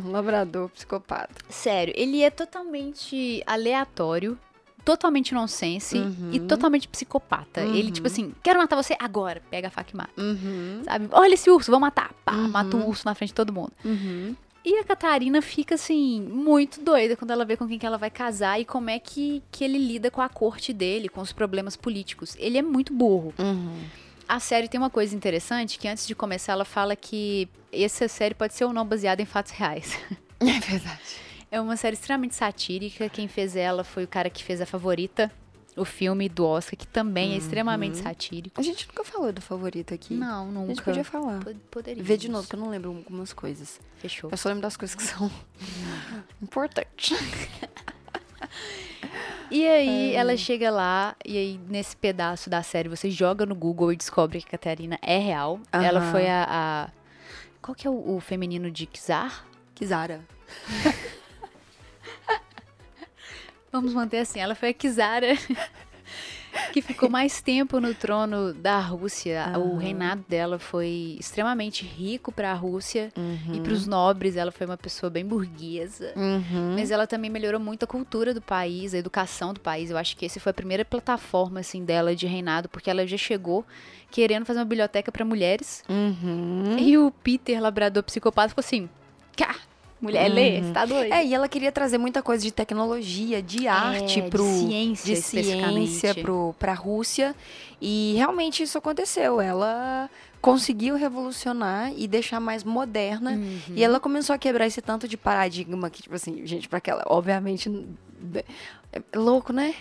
um 0.05 0.11
labrador 0.11 0.69
psicopata. 0.69 1.33
Sério, 1.49 1.93
ele 1.97 2.21
é 2.23 2.29
totalmente 2.29 3.43
aleatório, 3.45 4.39
totalmente 4.85 5.33
nonsense 5.33 5.97
Uhum. 5.97 6.29
e 6.33 6.39
totalmente 6.39 6.87
psicopata. 6.87 7.61
Ele, 7.61 7.83
Uhum. 7.87 7.91
tipo 7.91 8.07
assim, 8.07 8.33
quero 8.43 8.59
matar 8.59 8.75
você 8.75 8.95
agora, 8.99 9.41
pega 9.49 9.67
a 9.67 9.71
faca 9.71 9.91
e 9.93 9.97
mata. 9.97 10.11
Uhum. 10.21 10.81
Sabe? 10.83 11.07
Olha 11.11 11.33
esse 11.33 11.49
urso, 11.49 11.71
vou 11.71 11.79
matar. 11.79 12.13
Pá, 12.25 12.33
Uhum. 12.33 12.49
mata 12.49 12.77
o 12.77 12.87
urso 12.87 13.05
na 13.05 13.15
frente 13.15 13.29
de 13.29 13.35
todo 13.35 13.53
mundo. 13.53 13.71
Uhum. 13.85 14.35
E 14.65 14.77
a 14.79 14.83
Catarina 14.85 15.41
fica, 15.41 15.75
assim, 15.75 16.21
muito 16.21 16.79
doida 16.81 17.17
quando 17.17 17.31
ela 17.31 17.43
vê 17.43 17.57
com 17.57 17.67
quem 17.67 17.77
que 17.77 17.85
ela 17.85 17.97
vai 17.97 18.09
casar 18.09 18.61
e 18.61 18.63
como 18.65 18.89
é 18.89 18.97
que, 18.97 19.43
que 19.51 19.61
ele 19.63 19.77
lida 19.77 20.09
com 20.09 20.21
a 20.21 20.29
corte 20.29 20.71
dele, 20.71 21.09
com 21.09 21.19
os 21.19 21.33
problemas 21.33 21.75
políticos. 21.75 22.35
Ele 22.39 22.57
é 22.57 22.61
muito 22.61 22.93
burro. 22.93 23.33
Uhum. 23.37 23.83
A 24.25 24.39
série 24.39 24.69
tem 24.69 24.79
uma 24.79 24.89
coisa 24.89 25.13
interessante, 25.13 25.77
que 25.77 25.85
antes 25.85 26.07
de 26.07 26.15
começar 26.15 26.53
ela 26.53 26.63
fala 26.63 26.95
que 26.95 27.49
essa 27.73 28.07
série 28.07 28.33
pode 28.33 28.53
ser 28.53 28.63
ou 28.63 28.71
não 28.71 28.85
baseada 28.85 29.21
em 29.21 29.25
fatos 29.25 29.51
reais. 29.51 29.99
É 30.39 30.59
verdade. 30.59 30.99
É 31.53 31.61
uma 31.61 31.77
série 31.77 31.93
extremamente 31.93 32.33
satírica. 32.35 33.07
Quem 33.09 33.27
fez 33.27 33.55
ela 33.55 33.83
foi 33.83 34.03
o 34.03 34.07
cara 34.07 34.27
que 34.29 34.43
fez 34.43 34.59
a 34.59 34.65
favorita, 34.65 35.31
o 35.77 35.85
filme 35.85 36.27
do 36.27 36.45
Oscar, 36.47 36.75
que 36.77 36.87
também 36.87 37.33
é 37.33 37.37
extremamente 37.37 37.97
satírico. 37.99 38.59
A 38.59 38.63
gente 38.63 38.87
nunca 38.87 39.03
falou 39.03 39.31
do 39.31 39.39
favorito 39.39 39.93
aqui. 39.93 40.15
Não, 40.15 40.43
A 40.47 40.51
nunca. 40.51 40.67
gente 40.69 40.81
podia 40.81 41.03
falar. 41.03 41.39
Pod- 41.43 41.59
Poderia. 41.69 42.01
Ver 42.03 42.17
de 42.17 42.27
novo, 42.27 42.47
que 42.47 42.55
eu 42.55 42.59
não 42.59 42.69
lembro 42.69 42.89
algumas 42.89 43.33
coisas. 43.33 43.79
Fechou. 43.97 44.31
Eu 44.31 44.37
só 44.37 44.49
lembro 44.49 44.63
das 44.63 44.75
coisas 44.75 44.95
que 44.95 45.03
são 45.03 45.29
importantes. 46.41 47.17
E 49.51 49.67
aí 49.67 50.15
ela 50.15 50.35
chega 50.35 50.71
lá, 50.71 51.15
e 51.23 51.37
aí 51.37 51.59
nesse 51.69 51.95
pedaço 51.95 52.49
da 52.49 52.63
série 52.63 52.89
você 52.89 53.11
joga 53.11 53.45
no 53.45 53.53
Google 53.53 53.93
e 53.93 53.95
descobre 53.95 54.39
que 54.41 54.47
a 54.47 54.51
Catarina 54.57 54.97
é 55.03 55.19
real. 55.19 55.59
Ela 55.71 56.11
foi 56.11 56.27
a, 56.27 56.47
a- 56.49 56.89
Qual 57.61 57.75
que 57.75 57.85
é 57.85 57.89
o, 57.91 58.15
o 58.15 58.19
feminino 58.19 58.71
de 58.71 58.87
Kizar? 58.87 59.45
Kizara. 59.75 60.21
Vamos 63.73 63.91
manter 63.91 64.19
assim, 64.19 64.39
ela 64.39 64.53
foi 64.53 64.69
a 64.69 64.73
Kizara 64.73 65.29
que 66.71 66.79
ficou 66.79 67.09
mais 67.09 67.41
tempo 67.41 67.79
no 67.79 67.95
trono 67.95 68.53
da 68.53 68.79
Rússia. 68.79 69.51
O 69.55 69.71
Aham. 69.73 69.77
reinado 69.79 70.23
dela 70.29 70.59
foi 70.59 71.17
extremamente 71.19 71.83
rico 71.83 72.31
para 72.31 72.51
a 72.51 72.53
Rússia 72.53 73.11
e 73.17 73.19
Uhum. 73.57 73.63
para 73.63 73.73
os 73.73 73.87
nobres. 73.87 74.35
Ela 74.35 74.51
foi 74.51 74.67
uma 74.67 74.77
pessoa 74.77 75.09
bem 75.09 75.25
burguesa. 75.25 76.13
Uhum. 76.15 76.75
Mas 76.75 76.91
ela 76.91 77.07
também 77.07 77.31
melhorou 77.31 77.59
muito 77.59 77.81
a 77.83 77.87
cultura 77.87 78.31
do 78.31 78.41
país, 78.41 78.93
a 78.93 78.97
educação 78.99 79.55
do 79.55 79.59
país. 79.59 79.89
Eu 79.89 79.97
acho 79.97 80.15
que 80.15 80.25
esse 80.25 80.39
foi 80.39 80.51
a 80.51 80.53
primeira 80.53 80.85
plataforma 80.85 81.59
assim 81.59 81.83
dela 81.83 82.15
de 82.15 82.27
reinado, 82.27 82.69
porque 82.69 82.91
ela 82.91 83.07
já 83.07 83.17
chegou 83.17 83.65
querendo 84.11 84.45
fazer 84.45 84.59
uma 84.59 84.65
biblioteca 84.65 85.11
para 85.11 85.25
mulheres. 85.25 85.83
Uhum. 85.89 86.75
E 86.77 86.95
o 86.95 87.09
Peter, 87.09 87.59
labrador 87.59 88.03
psicopata, 88.03 88.49
ficou 88.49 88.61
assim: 88.61 88.87
"Cá, 90.03 90.07
mulher 90.07 90.27
lê, 90.29 90.57
Uhum. 90.59 90.63
você 90.67 90.71
tá 90.73 90.85
doido?" 90.85 91.13
É, 91.13 91.25
e 91.25 91.33
ela 91.33 91.47
queria 91.47 91.71
trazer 91.71 91.97
muita 91.97 92.21
coisa 92.21 92.43
de 92.43 92.51
tecnologia, 92.51 93.41
de 93.41 93.67
arte 93.67 94.19
É, 94.19 94.29
pro. 94.29 94.43
de 94.43 94.49
ciência, 94.67 95.15
de 95.15 95.21
ciência 95.21 96.15
pro, 96.15 96.55
pra 96.59 96.73
Rússia. 96.73 97.35
E 97.81 98.13
realmente 98.15 98.63
isso 98.63 98.77
aconteceu. 98.77 99.41
Ela 99.41 100.09
conseguiu 100.41 100.95
revolucionar 100.95 101.91
e 101.95 102.07
deixar 102.07 102.39
mais 102.39 102.63
moderna. 102.63 103.31
Uhum. 103.31 103.59
E 103.75 103.83
ela 103.83 103.99
começou 103.99 104.33
a 104.33 104.37
quebrar 104.37 104.67
esse 104.67 104.81
tanto 104.81 105.07
de 105.07 105.15
paradigma 105.17 105.89
que, 105.89 106.01
tipo 106.01 106.15
assim, 106.15 106.45
gente, 106.45 106.67
pra 106.67 106.77
aquela, 106.79 107.03
obviamente. 107.07 107.69
É 108.91 109.01
louco, 109.17 109.51
né? 109.51 109.73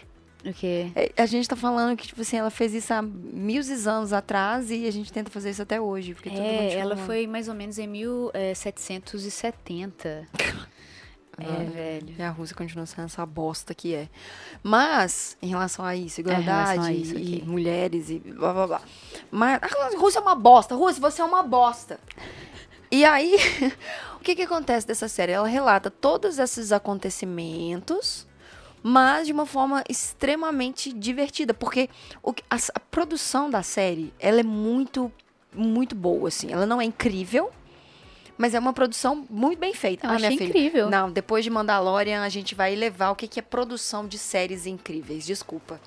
O 0.45 0.53
quê? 0.53 0.91
É, 0.95 1.13
A 1.23 1.27
gente 1.27 1.49
tá 1.49 1.55
falando 1.55 1.97
que, 1.97 2.07
tipo 2.09 2.21
assim, 2.21 2.37
ela 2.37 2.51
fez 2.51 2.75
isso 2.75 2.93
há 2.93 3.01
mil 3.01 3.63
anos 3.87 4.13
atrás 4.13 4.71
e 4.71 4.87
a 4.87 4.91
gente 4.91 5.13
tenta 5.13 5.31
fazer 5.31 5.51
isso 5.51 5.63
até 5.63 5.81
hoje. 5.81 6.15
Porque 6.15 6.29
É, 6.29 6.75
ela 6.75 6.97
falando. 6.97 7.07
foi 7.07 7.27
mais 7.27 7.49
ou 7.49 7.55
menos 7.55 7.79
em 7.79 7.87
1770. 7.87 10.09
É, 10.09 10.27
Ah, 11.39 11.65
velho. 11.73 12.15
E 12.19 12.23
a 12.23 12.31
Rússia 12.31 12.55
continua 12.57 12.85
sendo 12.87 13.05
essa 13.07 13.25
bosta 13.25 13.75
que 13.75 13.95
é. 13.95 14.09
Mas, 14.63 15.37
em 15.41 15.49
relação 15.49 15.85
a 15.85 15.95
isso, 15.97 16.21
igualdade 16.21 16.81
É, 16.81 16.89
a 16.89 16.93
isso 16.93 17.15
e 17.17 17.43
mulheres 17.43 18.11
e 18.11 18.19
blá 18.19 18.53
blá 18.53 18.67
blá. 18.67 18.83
Mas 19.31 19.61
a 19.63 19.97
Rússia 19.97 20.19
é 20.19 20.23
uma 20.23 20.35
bosta. 20.35 20.75
Rússia, 20.75 21.01
você 21.01 21.23
é 21.23 21.25
uma 21.25 21.43
bosta. 21.43 21.99
E 22.91 23.05
aí, 23.05 23.37
o 24.17 24.21
que 24.21 24.35
que 24.35 24.43
acontece 24.43 24.87
dessa 24.87 25.09
série? 25.09 25.33
Ela 25.33 25.49
relata 25.49 25.91
todos 25.91 26.39
esses 26.39 26.73
acontecimentos, 26.73 28.27
mas 28.83 29.27
de 29.27 29.33
uma 29.33 29.47
forma 29.47 29.83
extremamente 29.89 30.93
divertida, 30.93 31.55
porque 31.55 31.89
o 32.23 32.33
a, 32.51 32.57
a 32.75 32.81
produção 32.81 33.49
da 33.51 33.63
série, 33.63 34.13
ela 34.19 34.41
é 34.41 34.45
muito, 34.45 35.11
muito 35.55 35.95
boa, 35.95 36.29
assim. 36.29 36.51
Ela 36.53 36.67
não 36.67 36.81
é 36.81 36.85
incrível, 36.85 37.51
mas 38.37 38.55
é 38.55 38.59
uma 38.59 38.73
produção 38.73 39.25
muito 39.31 39.59
bem 39.59 39.73
feita. 39.75 40.07
Eu 40.07 40.11
Ah, 40.11 40.15
achei 40.15 40.29
minha 40.31 40.39
filha, 40.39 40.49
incrível. 40.51 40.91
não, 40.91 41.11
depois 41.11 41.45
de 41.45 41.51
Mandalorian, 41.51 42.23
a 42.23 42.29
gente 42.29 42.55
vai 42.55 42.75
levar 42.75 43.11
o 43.11 43.15
que, 43.17 43.29
que 43.29 43.39
é 43.39 43.43
produção 43.43 44.07
de 44.07 44.19
séries 44.19 44.67
incríveis. 44.67 45.25
Desculpa. 45.27 45.81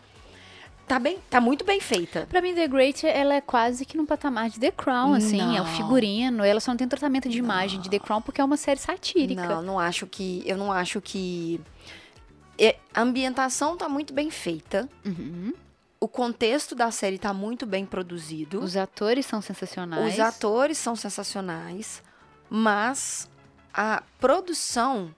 Tá 0.87 0.99
bem, 0.99 1.17
tá 1.31 1.41
muito 1.41 1.65
bem 1.65 1.79
feita. 1.81 2.27
Pra 2.29 2.43
mim, 2.43 2.53
The 2.53 2.67
Great, 2.67 3.07
ela 3.07 3.33
é 3.33 3.41
quase 3.41 3.83
que 3.87 3.97
num 3.97 4.05
patamar 4.05 4.51
de 4.51 4.59
The 4.59 4.69
Crown, 4.69 5.15
assim. 5.15 5.41
É 5.41 5.59
o 5.59 5.65
Não. 5.65 5.75
figurino. 5.75 6.43
Ela 6.43 6.59
só 6.59 6.69
não 6.71 6.77
tem 6.77 6.87
tratamento 6.87 7.27
de 7.27 7.39
imagem 7.39 7.81
de 7.81 7.89
The 7.89 7.97
Crown 7.97 8.21
porque 8.21 8.39
é 8.39 8.43
uma 8.43 8.55
série 8.55 8.79
satírica. 8.79 9.47
Não, 9.47 9.61
não 9.63 9.79
acho 9.79 10.05
que. 10.05 10.43
Eu 10.45 10.55
não 10.57 10.71
acho 10.71 11.01
que. 11.01 11.59
A 12.95 13.01
ambientação 13.01 13.75
tá 13.77 13.89
muito 13.89 14.13
bem 14.13 14.31
feita. 14.31 14.89
Uhum. 15.05 15.53
O 15.99 16.07
contexto 16.07 16.75
da 16.75 16.91
série 16.91 17.17
tá 17.17 17.33
muito 17.33 17.65
bem 17.65 17.85
produzido. 17.85 18.59
Os 18.61 18.77
atores 18.77 19.25
são 19.25 19.41
sensacionais. 19.41 20.13
Os 20.13 20.19
atores 20.19 20.77
são 20.77 20.95
sensacionais. 20.95 22.01
Mas 22.49 23.29
a 23.73 24.03
produção 24.19 25.13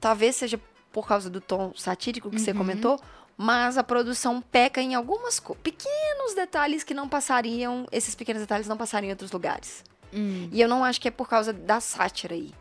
talvez 0.00 0.36
seja 0.36 0.60
por 0.92 1.06
causa 1.06 1.28
do 1.30 1.40
tom 1.40 1.72
satírico 1.76 2.30
que 2.30 2.38
você 2.40 2.50
Uhum. 2.52 2.58
comentou, 2.58 3.00
mas 3.36 3.78
a 3.78 3.84
produção 3.84 4.40
peca 4.40 4.80
em 4.80 4.94
algumas 4.94 5.40
pequenos 5.62 6.34
detalhes 6.34 6.84
que 6.84 6.92
não 6.94 7.08
passariam, 7.08 7.86
esses 7.92 8.14
pequenos 8.14 8.42
detalhes 8.42 8.66
não 8.68 8.76
passariam 8.76 9.08
em 9.08 9.12
outros 9.12 9.30
lugares. 9.32 9.84
Hum. 10.12 10.48
E 10.52 10.60
eu 10.60 10.68
não 10.68 10.84
acho 10.84 11.00
que 11.00 11.08
é 11.08 11.10
por 11.10 11.28
causa 11.28 11.52
da 11.52 11.80
sátira 11.80 12.34
aí. 12.34 12.52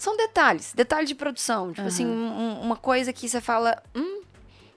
São 0.00 0.16
detalhes, 0.16 0.72
detalhes 0.72 1.10
de 1.10 1.14
produção. 1.14 1.74
Tipo 1.74 1.86
assim, 1.86 2.06
um- 2.06 2.10
um- 2.38 2.60
uma 2.62 2.74
coisa 2.76 3.12
que 3.12 3.28
você 3.28 3.38
fala, 3.38 3.82
hum, 3.94 4.22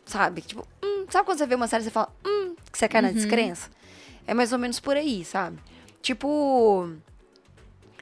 sabe? 0.05 0.41
Tipo, 0.41 0.67
hum, 0.83 1.05
sabe 1.09 1.25
quando 1.25 1.37
você 1.37 1.45
vê 1.47 1.55
uma 1.55 1.65
série 1.65 1.81
e 1.81 1.85
você 1.85 1.91
fala, 1.91 2.09
hum, 2.27 2.55
que 2.69 2.77
você 2.77 2.89
cai 2.89 3.01
na 3.01 3.09
descrença? 3.09 3.69
É 4.27 4.33
mais 4.33 4.51
ou 4.51 4.59
menos 4.59 4.81
por 4.81 4.97
aí, 4.97 5.23
sabe? 5.23 5.57
Tipo. 6.01 6.89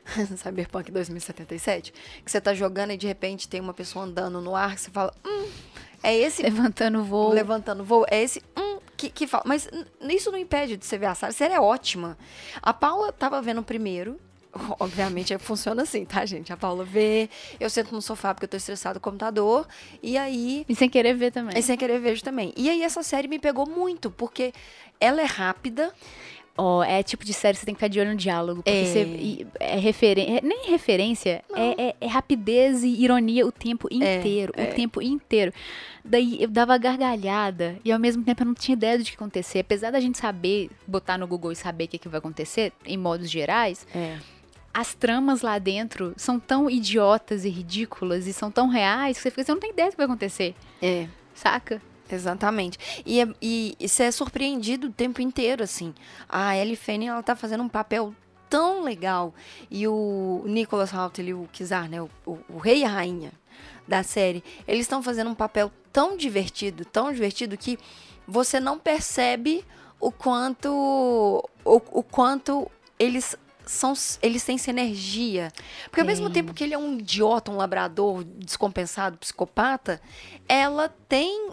Cyberpunk 0.36 0.92
2077, 0.92 1.94
que 2.26 2.32
você 2.32 2.42
tá 2.42 2.56
jogando 2.56 2.90
e 2.94 2.98
de 2.98 3.06
repente 3.06 3.48
tem 3.48 3.62
uma 3.62 3.74
pessoa 3.74 4.04
andando 4.06 4.42
no 4.42 4.56
ar 4.56 4.74
que 4.74 4.82
você 4.82 4.90
fala, 4.90 5.14
hum, 5.24 5.48
é 6.02 6.16
esse 6.18 6.42
Levantando 6.42 7.04
voo. 7.04 7.30
levantando 7.32 7.84
voo, 7.84 8.04
é 8.10 8.20
esse 8.24 8.42
hum, 8.58 8.80
que, 8.98 9.12
que 9.12 9.28
fala. 9.28 9.44
Mas 9.46 9.70
isso 10.10 10.32
não 10.32 10.40
impede 10.40 10.76
de 10.76 10.84
você 10.88 10.98
ver 10.98 11.06
a 11.06 11.14
série. 11.14 11.30
A 11.30 11.34
série 11.34 11.54
é 11.54 11.60
ótima. 11.60 12.18
A 12.64 12.74
Paula 12.74 13.12
tava 13.12 13.40
vendo 13.44 13.62
primeiro. 13.62 14.20
Obviamente, 14.80 15.38
funciona 15.38 15.84
assim, 15.84 16.04
tá, 16.06 16.26
gente? 16.26 16.52
A 16.52 16.58
Paula 16.58 16.84
vê, 16.84 17.30
eu 17.60 17.70
sento 17.70 17.94
no 17.94 18.02
sofá 18.02 18.34
porque 18.34 18.46
eu 18.46 18.50
tô 18.50 18.58
estressado 18.58 19.00
com 19.00 19.10
o 19.10 19.12
computador, 19.12 19.68
e 20.04 20.18
aí 20.18 20.66
E 20.68 20.76
sem 20.76 20.90
querer 20.90 21.14
ver 21.14 21.32
também. 21.32 21.58
e 21.58 21.62
sem 21.62 21.78
querer 21.78 22.00
vejo 22.00 22.24
também. 22.24 22.54
E 22.58 22.70
aí 22.70 22.82
essa 22.84 23.02
série 23.04 23.28
me 23.28 23.40
pegou 23.40 23.68
muito, 23.68 24.12
porque 24.12 24.54
ela 25.00 25.22
é 25.22 25.26
rápida. 25.26 25.92
Ó, 26.58 26.84
é 26.84 27.02
tipo 27.02 27.24
de 27.24 27.34
série 27.34 27.54
que 27.56 27.62
você 27.62 27.66
tem 27.66 27.74
que 27.74 27.80
ficar 27.80 27.88
de 27.88 27.98
olho 28.00 28.10
no 28.12 28.16
diálogo. 28.18 28.62
Porque 28.62 28.70
É. 28.78 28.84
você. 28.84 29.48
É 29.58 29.78
referência. 29.78 30.42
Nem 30.44 30.70
referência, 30.70 31.42
é, 31.56 31.82
é- 31.88 31.96
é 32.02 32.08
rapidez 32.08 32.84
e 32.84 32.90
ironia 32.90 33.48
o 33.48 33.52
tempo 33.54 33.88
inteiro. 33.90 34.52
O 34.58 34.76
tempo 34.76 35.02
inteiro. 35.02 35.54
Daí 36.04 36.44
eu 36.44 36.50
dava 36.50 36.78
gargalhada 36.78 37.78
e 37.86 37.92
ao 37.92 37.98
mesmo 37.98 38.22
tempo 38.24 38.42
eu 38.44 38.48
não 38.48 38.54
tinha 38.54 38.74
ideia 38.74 38.98
do 38.98 39.04
que 39.06 39.14
acontecer. 39.16 39.60
Apesar 39.60 39.92
da 39.92 40.00
gente 40.02 40.18
saber, 40.18 40.70
botar 40.86 41.18
no 41.18 41.26
Google 41.26 41.54
e 41.54 41.56
saber 41.56 41.86
o 41.86 41.88
que, 41.88 41.98
que 41.98 42.10
vai 42.10 42.18
acontecer, 42.20 42.74
em 42.86 42.98
modos 42.98 43.30
gerais, 43.30 43.88
É. 43.96 44.18
as 44.74 44.94
tramas 44.94 45.42
lá 45.42 45.58
dentro 45.60 46.14
são 46.16 46.40
tão 46.40 46.70
idiotas 46.70 47.46
e 47.46 47.50
ridículas 47.50 48.28
e 48.28 48.34
são 48.34 48.50
tão 48.52 48.68
reais 48.68 49.18
que 49.18 49.24
você 49.24 49.30
fica, 49.32 49.44
você 49.44 49.52
não 49.52 49.60
tem 49.60 49.72
ideia 49.72 49.90
do 49.90 49.92
que 49.92 49.98
vai 49.98 50.06
acontecer. 50.06 50.56
É. 50.82 51.08
Saca? 51.34 51.82
Exatamente. 52.10 52.78
E, 53.06 53.22
é- 53.22 53.28
e, 53.42 53.76
e 53.80 53.88
você 53.88 54.04
é 54.04 54.12
surpreendido 54.12 54.88
o 54.88 54.92
tempo 54.92 55.22
inteiro, 55.22 55.64
assim. 55.64 55.94
A 56.28 56.56
Ellie 56.58 56.76
Fanning, 56.76 57.08
ela 57.08 57.24
tá 57.24 57.36
fazendo 57.36 57.64
um 57.64 57.70
papel 57.70 58.14
tão 58.50 58.84
legal. 58.84 59.34
E 59.70 59.88
o 59.88 60.44
Nicholas 60.46 60.94
Hoult, 60.94 61.22
ele, 61.22 61.34
o 61.34 61.48
Kizar, 61.52 61.90
né? 61.90 62.02
O, 62.02 62.10
o, 62.26 62.40
o 62.50 62.58
rei 62.58 62.80
e 62.82 62.84
a 62.84 62.90
rainha 62.90 63.32
da 63.88 64.04
série, 64.04 64.44
eles 64.68 64.82
estão 64.82 65.02
fazendo 65.02 65.30
um 65.30 65.36
papel 65.36 65.72
tão 65.92 66.18
divertido, 66.18 66.84
tão 66.86 67.12
divertido, 67.12 67.58
que 67.58 67.78
você 68.28 68.60
não 68.60 68.78
percebe 68.78 69.64
o 70.00 70.12
quanto. 70.12 70.70
O, 71.64 71.82
o 71.92 72.04
quanto 72.04 72.70
eles 73.00 73.38
são. 73.72 73.94
Eles 74.22 74.44
têm 74.44 74.58
sinergia. 74.58 75.52
Porque 75.86 76.02
ao 76.02 76.06
mesmo 76.06 76.30
Tem. 76.30 76.44
tempo 76.44 76.54
que 76.54 76.64
ele 76.64 76.74
é 76.74 76.78
um 76.78 77.00
idiota, 77.00 77.52
um 77.52 77.56
labrador 77.56 78.24
descompensado, 78.24 79.18
psicopata, 79.18 80.02
ela 80.48 80.90
tem 81.08 81.50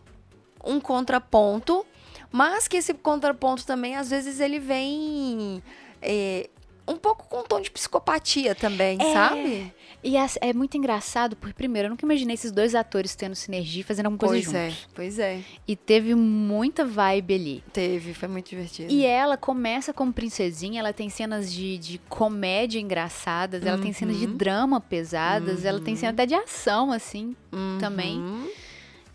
um 0.64 0.80
contraponto, 0.80 1.86
mas 2.30 2.66
que 2.66 2.76
esse 2.76 2.92
contraponto 2.92 3.64
também, 3.64 3.94
às 3.94 4.10
vezes, 4.10 4.40
ele 4.40 4.58
vem 4.58 5.62
é, 6.02 6.50
um 6.88 6.96
pouco 6.96 7.26
com 7.28 7.40
um 7.40 7.42
tom 7.44 7.60
de 7.60 7.70
psicopatia 7.70 8.54
também, 8.54 8.98
É. 9.00 9.12
sabe? 9.12 9.72
E 10.02 10.14
é 10.16 10.52
muito 10.52 10.76
engraçado, 10.76 11.34
porque 11.36 11.54
primeiro, 11.54 11.86
eu 11.86 11.90
nunca 11.90 12.04
imaginei 12.06 12.34
esses 12.34 12.52
dois 12.52 12.74
atores 12.74 13.14
tendo 13.16 13.34
sinergia 13.34 13.80
e 13.80 13.84
fazendo 13.84 14.06
alguma 14.06 14.18
coisa 14.18 14.32
Pois 14.34 14.44
junto. 14.44 14.56
é, 14.56 14.72
pois 14.94 15.18
é. 15.18 15.40
E 15.66 15.74
teve 15.74 16.14
muita 16.14 16.84
vibe 16.84 17.34
ali. 17.34 17.64
Teve, 17.72 18.14
foi 18.14 18.28
muito 18.28 18.48
divertido. 18.48 18.92
E 18.92 19.04
ela 19.04 19.36
começa 19.36 19.92
como 19.92 20.12
princesinha, 20.12 20.78
ela 20.80 20.92
tem 20.92 21.08
cenas 21.10 21.52
de, 21.52 21.78
de 21.78 21.98
comédia 22.08 22.78
engraçadas, 22.78 23.66
ela 23.66 23.78
tem 23.78 23.92
cenas 23.92 24.16
de 24.16 24.26
Uhum. 24.26 24.36
drama 24.36 24.80
pesadas, 24.80 25.64
ela 25.64 25.80
tem 25.80 25.96
cena 25.96 26.12
até 26.12 26.24
de 26.26 26.34
ação, 26.34 26.92
assim, 26.92 27.34
também. 27.80 28.18
Uhum. 28.18 28.48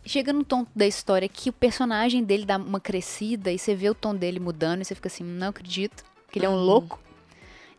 Chega 0.06 0.34
no 0.34 0.44
tom 0.44 0.68
da 0.76 0.86
história 0.86 1.30
que 1.30 1.50
o 1.50 1.54
personagem 1.54 2.22
dele 2.26 2.46
dá 2.46 2.58
uma 2.58 2.80
crescida 2.82 3.50
e 3.54 3.58
você 3.58 3.74
vê 3.74 3.90
o 3.90 3.96
tom 3.96 4.14
dele 4.14 4.38
mudando 4.38 4.82
e 4.82 4.86
você 4.86 4.94
fica 4.94 5.08
assim, 5.08 5.24
não 5.24 5.48
acredito, 5.48 6.04
que 6.30 6.40
ele 6.40 6.46
é 6.46 6.50
um 6.50 6.56
Uhum. 6.56 6.64
louco. 6.66 7.00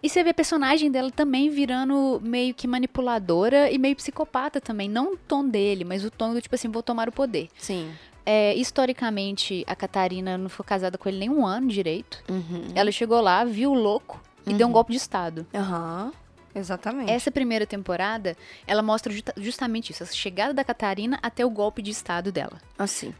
E 0.04 0.08
você 0.10 0.22
vê 0.22 0.30
a 0.30 0.34
personagem 0.34 0.90
dela 0.90 1.10
também 1.10 1.48
virando 1.48 2.20
meio 2.22 2.52
que 2.54 2.68
manipuladora 2.68 3.70
e 3.70 3.78
meio 3.78 3.96
psicopata 3.96 4.60
também. 4.60 4.86
Não 4.86 5.14
o 5.14 5.16
tom 5.16 5.48
dele, 5.48 5.82
mas 5.82 6.04
o 6.04 6.10
tom 6.10 6.34
do 6.34 6.42
tipo 6.42 6.54
assim, 6.54 6.68
vou 6.68 6.82
tomar 6.82 7.08
o 7.08 7.12
poder. 7.12 7.48
Sim. 7.56 7.90
É, 8.26 8.54
historicamente, 8.54 9.64
a 9.66 9.74
Catarina 9.74 10.36
não 10.36 10.50
foi 10.50 10.64
casada 10.64 10.98
com 10.98 11.08
ele 11.08 11.18
nem 11.18 11.30
um 11.30 11.46
ano 11.46 11.68
direito. 11.68 12.22
Uhum. 12.28 12.66
Ela 12.74 12.92
chegou 12.92 13.18
lá, 13.22 13.44
viu 13.44 13.70
o 13.70 13.74
louco 13.74 14.20
e 14.46 14.52
deu 14.52 14.68
um 14.68 14.72
golpe 14.72 14.92
de 14.92 14.98
Estado. 14.98 15.46
Aham. 15.54 16.12
Exatamente. 16.54 17.10
Essa 17.10 17.30
primeira 17.30 17.66
temporada, 17.66 18.36
ela 18.66 18.82
mostra 18.82 19.10
justa- 19.12 19.34
justamente 19.38 19.90
isso, 19.90 20.02
a 20.02 20.06
chegada 20.06 20.52
da 20.54 20.62
Catarina 20.62 21.18
até 21.22 21.44
o 21.46 21.50
golpe 21.50 21.80
de 21.82 21.90
Estado 21.90 22.30
dela. 22.30 22.60
Assim. 22.78 23.12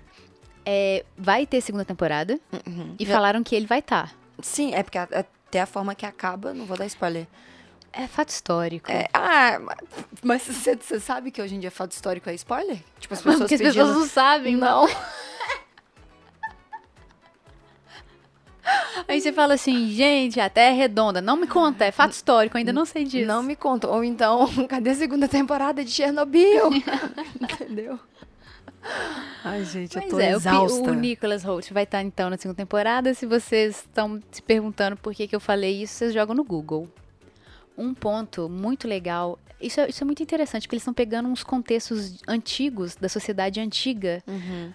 É, 0.67 1.05
vai 1.17 1.47
ter 1.47 1.61
segunda 1.61 1.85
temporada 1.85 2.39
Uhum. 2.67 2.95
e 2.99 3.05
falaram 3.07 3.43
que 3.43 3.55
ele 3.57 3.67
vai 3.67 3.81
estar. 3.81 4.15
Sim, 4.41 4.73
é 4.75 4.83
porque 4.83 4.99
a- 4.99 5.25
até 5.55 5.61
a 5.61 5.67
forma 5.67 5.95
que 5.95 6.05
acaba, 6.05 6.53
não 6.53 6.65
vou 6.67 6.77
dar 6.77 6.85
spoiler. 6.87 7.29
É 7.93 8.09
fato 8.09 8.31
histórico. 8.31 8.91
É, 8.91 9.07
ah, 9.15 9.57
ma- 9.61 9.77
mas 10.21 10.43
você 10.43 10.99
sabe 10.99 11.31
que 11.31 11.41
hoje 11.41 11.55
em 11.55 11.61
dia 11.61 11.71
fato 11.71 11.93
histórico 11.93 12.29
é 12.29 12.35
spoiler? 12.35 12.79
Tipo, 12.99 13.15
as 13.15 13.23
pessoas 13.23 13.39
Porque 13.39 13.55
as 13.55 13.61
pedindo... 13.61 13.75
pessoas 13.75 13.97
não 13.97 14.09
sabem. 14.09 14.57
Não. 14.57 14.89
Aí 19.07 19.21
você 19.21 19.33
fala 19.33 19.55
assim, 19.55 19.91
gente, 19.91 20.41
a 20.41 20.49
Terra 20.51 20.75
é 20.75 20.77
redonda. 20.77 21.21
Não 21.21 21.37
me 21.37 21.47
conta, 21.47 21.85
é 21.85 21.93
fato 21.93 22.13
histórico, 22.13 22.59
ainda 22.59 22.73
não 22.73 22.85
sei 22.85 23.05
disso. 23.05 23.29
Não 23.29 23.41
me 23.43 23.55
conta. 23.55 23.87
Ou 23.87 24.03
então, 24.03 24.49
cadê 24.67 24.91
a 24.91 24.95
segunda 24.97 25.29
temporada 25.29 25.85
de 25.85 25.91
Chernobyl? 25.93 26.71
Entendeu? 27.41 28.01
Ai, 29.45 29.65
gente, 29.65 29.93
Pois 29.93 30.05
eu 30.05 30.11
tô 30.11 30.21
é, 30.21 30.33
o, 30.33 30.37
exausta. 30.37 30.91
o 30.91 30.95
Nicholas 30.95 31.43
Holt 31.45 31.71
vai 31.73 31.85
estar 31.85 32.03
então 32.03 32.31
na 32.31 32.37
segunda 32.37 32.57
temporada. 32.57 33.13
Se 33.15 33.27
vocês 33.27 33.77
estão 33.81 34.21
se 34.31 34.41
perguntando 34.43 34.97
por 34.97 35.15
que, 35.15 35.27
que 35.29 35.35
eu 35.37 35.41
falei 35.41 35.83
isso, 35.83 35.95
vocês 35.95 36.15
jogam 36.15 36.35
no 36.35 36.45
Google. 36.45 36.89
Um 37.77 37.93
ponto 37.93 38.49
muito 38.49 38.87
legal. 38.87 39.39
Isso 39.61 39.81
é, 39.81 39.89
isso 39.89 40.03
é 40.03 40.07
muito 40.07 40.23
interessante, 40.23 40.63
porque 40.63 40.77
eles 40.77 40.83
estão 40.83 40.95
pegando 40.95 41.29
uns 41.29 41.43
contextos 41.43 42.21
antigos, 42.29 42.97
da 42.97 43.09
sociedade 43.09 43.61
antiga, 43.61 44.23
Uhum. 44.27 44.73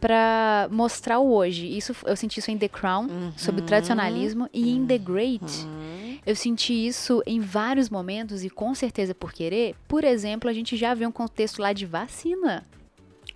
pra 0.00 0.66
mostrar 0.70 1.18
o 1.18 1.32
hoje. 1.32 1.66
Isso, 1.76 1.94
eu 2.06 2.16
senti 2.16 2.40
isso 2.40 2.50
em 2.50 2.56
The 2.58 2.68
Crown, 2.68 3.32
sobre 3.36 3.60
o 3.60 3.64
tradicionalismo, 3.64 4.48
e 4.52 4.70
em 4.70 4.86
The 4.86 4.98
Great, 4.98 5.44
Uhum. 5.64 6.18
eu 6.24 6.34
senti 6.34 6.72
isso 6.86 7.22
em 7.26 7.38
vários 7.40 7.90
momentos, 7.90 8.42
e 8.42 8.48
com 8.50 8.74
certeza 8.74 9.14
por 9.14 9.32
querer. 9.32 9.74
Por 9.86 10.04
exemplo, 10.04 10.48
a 10.48 10.52
gente 10.52 10.76
já 10.76 10.94
vê 10.94 11.06
um 11.06 11.12
contexto 11.12 11.60
lá 11.60 11.72
de 11.74 11.84
vacina. 11.86 12.64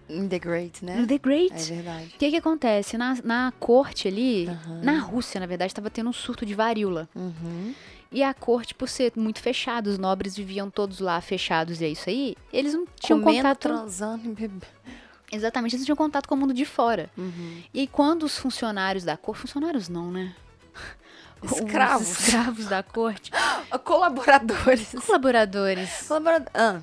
In 0.09 0.29
the 0.29 0.39
Great, 0.39 0.85
né? 0.85 0.97
No 0.97 1.07
The 1.07 1.19
Great. 1.19 1.55
É 1.55 1.75
verdade. 1.75 2.13
O 2.15 2.19
que 2.19 2.31
que 2.31 2.37
acontece? 2.37 2.99
Na, 2.99 3.17
na 3.25 3.53
corte 3.59 4.09
ali, 4.09 4.47
Aham. 4.49 4.81
na 4.83 4.99
Rússia, 4.99 5.41
na 5.41 5.47
verdade, 5.47 5.71
estava 5.71 5.89
tendo 5.89 6.11
um 6.11 6.13
surto 6.13 6.45
de 6.45 6.55
varíola. 6.55 7.09
Uhum. 7.15 7.75
E 8.13 8.23
a 8.23 8.33
corte, 8.33 8.75
por 8.75 8.89
ser 8.89 9.13
muito 9.17 9.41
fechada, 9.41 9.91
os 9.91 9.99
nobres 9.99 10.37
viviam 10.37 10.71
todos 10.71 11.01
lá 11.01 11.21
fechados 11.21 11.81
e 11.81 11.85
é 11.85 11.89
isso 11.89 12.09
aí, 12.09 12.37
eles 12.53 12.73
não 12.73 12.87
tinham 13.01 13.21
Comendo, 13.21 13.39
contato... 13.39 13.61
transando 13.61 14.27
e 14.27 14.35
bebendo. 14.35 14.67
Exatamente, 15.33 15.75
eles 15.75 15.81
não 15.81 15.87
tinham 15.87 15.97
contato 15.97 16.29
com 16.29 16.35
o 16.37 16.39
mundo 16.39 16.55
de 16.55 16.65
fora. 16.65 17.11
Uhum. 17.17 17.63
E 17.73 17.89
quando 17.89 18.23
os 18.23 18.39
funcionários 18.39 19.03
da 19.03 19.17
corte... 19.17 19.41
Funcionários 19.41 19.89
não, 19.89 20.13
né? 20.13 20.33
Escravos. 21.43 22.09
Os 22.09 22.21
escravos 22.21 22.67
da 22.67 22.83
corte. 22.83 23.33
Colaboradores. 23.83 24.95
Colaboradores. 25.05 26.07
Colaboradores. 26.07 26.51
Ah, 26.55 26.81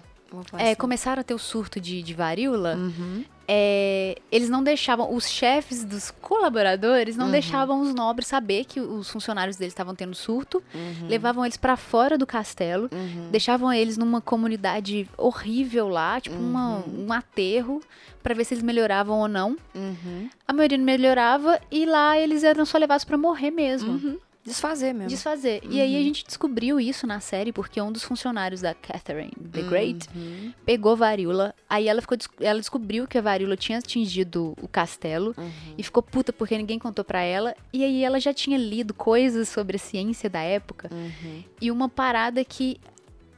é, 0.58 0.64
assim. 0.68 0.76
começaram 0.76 1.20
a 1.22 1.24
ter 1.24 1.34
o 1.34 1.40
surto 1.40 1.80
de, 1.80 2.02
de 2.02 2.14
varíola. 2.14 2.76
Uhum. 2.76 3.24
é, 3.54 4.16
eles 4.32 4.48
não 4.50 4.64
deixavam, 4.64 5.14
os 5.14 5.28
chefes 5.30 5.84
dos 5.84 6.10
colaboradores 6.10 7.18
não 7.18 7.26
Uhum. 7.26 7.32
deixavam 7.34 7.82
os 7.82 7.94
nobres 7.94 8.28
saber 8.28 8.64
que 8.64 8.80
os 8.80 9.10
funcionários 9.10 9.58
deles 9.58 9.74
estavam 9.74 9.94
tendo 9.94 10.16
surto, 10.16 10.64
Uhum. 10.74 11.08
levavam 11.10 11.44
eles 11.44 11.58
pra 11.58 11.76
fora 11.76 12.18
do 12.18 12.26
castelo, 12.26 12.90
Uhum. 12.94 13.28
deixavam 13.30 13.74
eles 13.74 13.98
numa 13.98 14.22
comunidade 14.22 15.06
horrível 15.18 15.90
lá, 15.90 16.22
tipo 16.22 16.38
uma- 16.38 16.78
Uhum. 16.78 17.08
um 17.10 17.12
aterro, 17.14 17.82
pra 18.24 18.34
ver 18.34 18.46
se 18.46 18.54
eles 18.54 18.64
melhoravam 18.64 19.20
ou 19.20 19.28
não. 19.28 19.58
Uhum. 19.76 20.30
A 20.48 20.54
maioria 20.54 20.78
não 20.78 20.86
melhorava 20.86 21.60
e 21.70 21.86
lá 21.86 22.18
eles 22.18 22.44
eram 22.46 22.64
só 22.66 22.78
levados 22.78 23.04
pra 23.04 23.18
morrer 23.18 23.52
mesmo. 23.52 24.18
Uhum. 24.44 24.52
Desfazer 24.52 24.94
mesmo. 24.94 25.10
Desfazer. 25.10 25.62
E 25.70 25.80
aí 25.80 25.96
a 25.96 26.00
gente 26.00 26.26
descobriu 26.26 26.80
isso 26.80 27.06
na 27.06 27.20
série 27.20 27.52
porque 27.54 27.80
um 27.80 27.92
dos 27.92 28.04
funcionários 28.04 28.60
da 28.62 28.74
Catherine 28.74 29.32
the 29.52 29.62
Great 29.62 30.08
Uhum. 30.16 30.52
pegou 30.66 30.96
varíola. 30.96 31.54
Aí 31.70 31.88
ela 31.88 32.02
ficou 32.02 32.18
ela 32.40 32.60
descobriu 32.60 33.08
que 33.08 33.18
a 33.18 33.22
varíola 33.22 33.56
tinha 33.56 33.78
atingido 33.78 34.56
o 34.62 34.68
castelo 34.68 35.36
Uhum. 35.38 35.52
e 35.78 35.84
ficou 35.84 36.02
puta 36.02 36.34
porque 36.34 36.58
ninguém 36.58 36.80
contou 36.80 37.06
pra 37.06 37.22
ela. 37.22 37.56
E 37.72 37.84
aí 37.84 38.04
ela 38.04 38.20
já 38.20 38.34
tinha 38.34 38.58
lido 38.58 38.94
coisas 38.96 39.48
sobre 39.48 39.76
a 39.76 39.80
ciência 39.80 40.28
da 40.30 40.42
época 40.42 40.90
Uhum. 40.92 41.44
e 41.62 41.70
uma 41.70 41.88
parada 41.88 42.44
que 42.44 42.80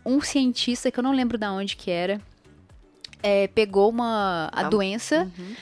um 0.06 0.22
cientista 0.22 0.90
que 0.90 1.00
eu 1.00 1.04
não 1.04 1.12
lembro 1.14 1.38
da 1.38 1.52
onde 1.52 1.76
que 1.76 1.92
era, 1.92 2.20
é, 3.22 3.48
pegou 3.48 3.90
uma, 3.90 4.50
a 4.52 4.62
Ah, 4.62 4.70
doença, 4.70 5.30
Uhum. 5.38 5.56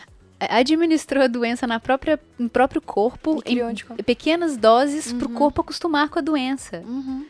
Administrou 0.50 1.24
a 1.24 1.28
doença 1.28 1.68
na 1.68 1.80
própria, 1.80 2.20
no 2.38 2.50
próprio 2.50 2.82
corpo, 2.82 3.42
em 3.46 4.04
pequenas 4.04 4.58
doses, 4.58 5.12
Uhum. 5.12 5.34
corpo 5.34 5.62
acostumar 5.62 6.10
com 6.10 6.20
a 6.20 6.22
doença. 6.22 6.84
Uhum. 6.86 7.26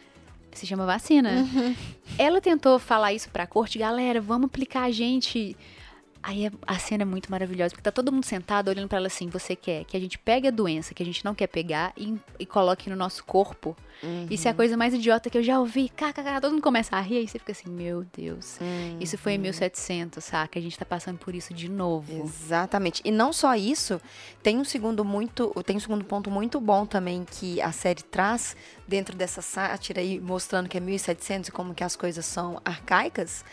Se 0.53 0.65
chama 0.68 0.86
vacina. 0.86 1.30
Uhum. 1.32 1.75
Ela 2.18 2.41
tentou 2.41 2.77
falar 2.77 3.13
isso 3.13 3.30
pra 3.30 3.48
corte, 3.48 3.80
galera, 3.80 4.20
vamos 4.20 4.48
aplicar 4.48 4.84
a 4.84 4.91
gente. 4.91 5.56
Aí 6.23 6.45
a- 6.47 6.51
a 6.67 6.77
cena 6.77 7.01
é 7.01 7.05
muito 7.05 7.31
maravilhosa, 7.31 7.71
porque 7.71 7.81
tá 7.81 7.91
todo 7.91 8.11
mundo 8.11 8.25
sentado 8.25 8.67
olhando 8.69 8.87
pra 8.87 8.97
ela 8.99 9.07
assim, 9.07 9.27
você 9.27 9.55
quer 9.55 9.85
que 9.85 9.97
a 9.97 9.99
gente 9.99 10.19
pegue 10.19 10.47
a 10.47 10.51
doença 10.51 10.93
que 10.93 11.01
a 11.01 11.05
gente 11.05 11.25
não 11.25 11.33
quer 11.33 11.47
pegar 11.47 11.93
e, 11.97 12.15
e 12.39 12.45
coloque 12.45 12.89
no 12.89 12.95
nosso 12.95 13.23
corpo. 13.23 13.75
Isso 14.31 14.47
é 14.47 14.51
a 14.51 14.53
coisa 14.55 14.75
mais 14.75 14.95
idiota 14.95 15.29
que 15.29 15.37
eu 15.37 15.43
já 15.43 15.59
ouvi. 15.59 15.87
KKK, 15.89 16.41
todo 16.41 16.53
mundo 16.53 16.61
começa 16.63 16.95
a 16.95 17.01
rir, 17.01 17.17
aí 17.17 17.27
você 17.27 17.37
fica 17.37 17.51
assim, 17.51 17.69
meu 17.69 18.03
Deus. 18.17 18.57
Uhum. 18.59 18.97
Isso 18.99 19.15
foi 19.15 19.33
em 19.33 19.37
1700, 19.37 20.23
saca? 20.23 20.57
A 20.57 20.61
gente 20.61 20.77
tá 20.77 20.83
passando 20.85 21.19
por 21.19 21.35
isso 21.35 21.53
de 21.53 21.69
novo. 21.69 22.23
Exatamente. 22.23 23.01
E 23.05 23.11
não 23.11 23.31
só 23.31 23.53
isso, 23.55 24.01
tem 24.41 24.57
um 24.57 24.63
segundo 24.63 25.05
muito, 25.05 25.51
tem 25.63 25.77
um 25.77 25.79
segundo 25.79 26.03
ponto 26.03 26.31
muito 26.31 26.59
bom 26.59 26.83
também 26.85 27.23
que 27.29 27.61
a 27.61 27.71
série 27.71 28.01
traz 28.01 28.55
dentro 28.87 29.15
dessa 29.15 29.41
sátira 29.43 30.01
aí 30.01 30.19
mostrando 30.19 30.67
que 30.67 30.77
é 30.77 30.79
1700 30.79 31.49
e 31.49 31.51
como 31.51 31.75
que 31.75 31.83
as 31.83 31.95
coisas 31.95 32.25
são 32.25 32.59
arcaicas, 32.65 33.45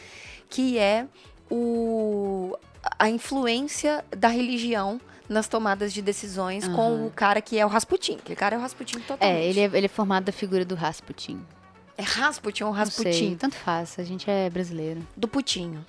que 0.48 0.78
é 0.78 1.06
o 1.50 2.56
a 2.98 3.08
influência 3.08 4.04
da 4.16 4.28
religião 4.28 5.00
nas 5.28 5.46
tomadas 5.46 5.92
de 5.92 6.00
decisões 6.00 6.66
com 6.66 6.94
Aham. 6.94 7.06
o 7.06 7.10
cara 7.10 7.40
que 7.42 7.58
é 7.58 7.66
o 7.66 7.68
Rasputin. 7.68 8.14
Aquele 8.14 8.36
cara 8.36 8.56
é 8.56 8.58
o 8.58 8.62
Rasputin 8.62 9.00
totalmente. 9.00 9.38
É, 9.38 9.44
ele 9.44 9.60
é, 9.60 9.64
ele 9.64 9.86
é 9.86 9.88
formado 9.88 10.24
da 10.24 10.32
figura 10.32 10.64
do 10.64 10.74
Rasputin. 10.74 11.40
É 11.96 12.02
Rasputin 12.02 12.64
ou 12.64 12.72
sei, 12.72 12.78
Rasputin? 12.78 13.36
tanto 13.36 13.56
faz, 13.56 13.98
a 13.98 14.04
gente 14.04 14.30
é 14.30 14.48
brasileiro. 14.48 15.06
do 15.16 15.28
Putinho. 15.28 15.84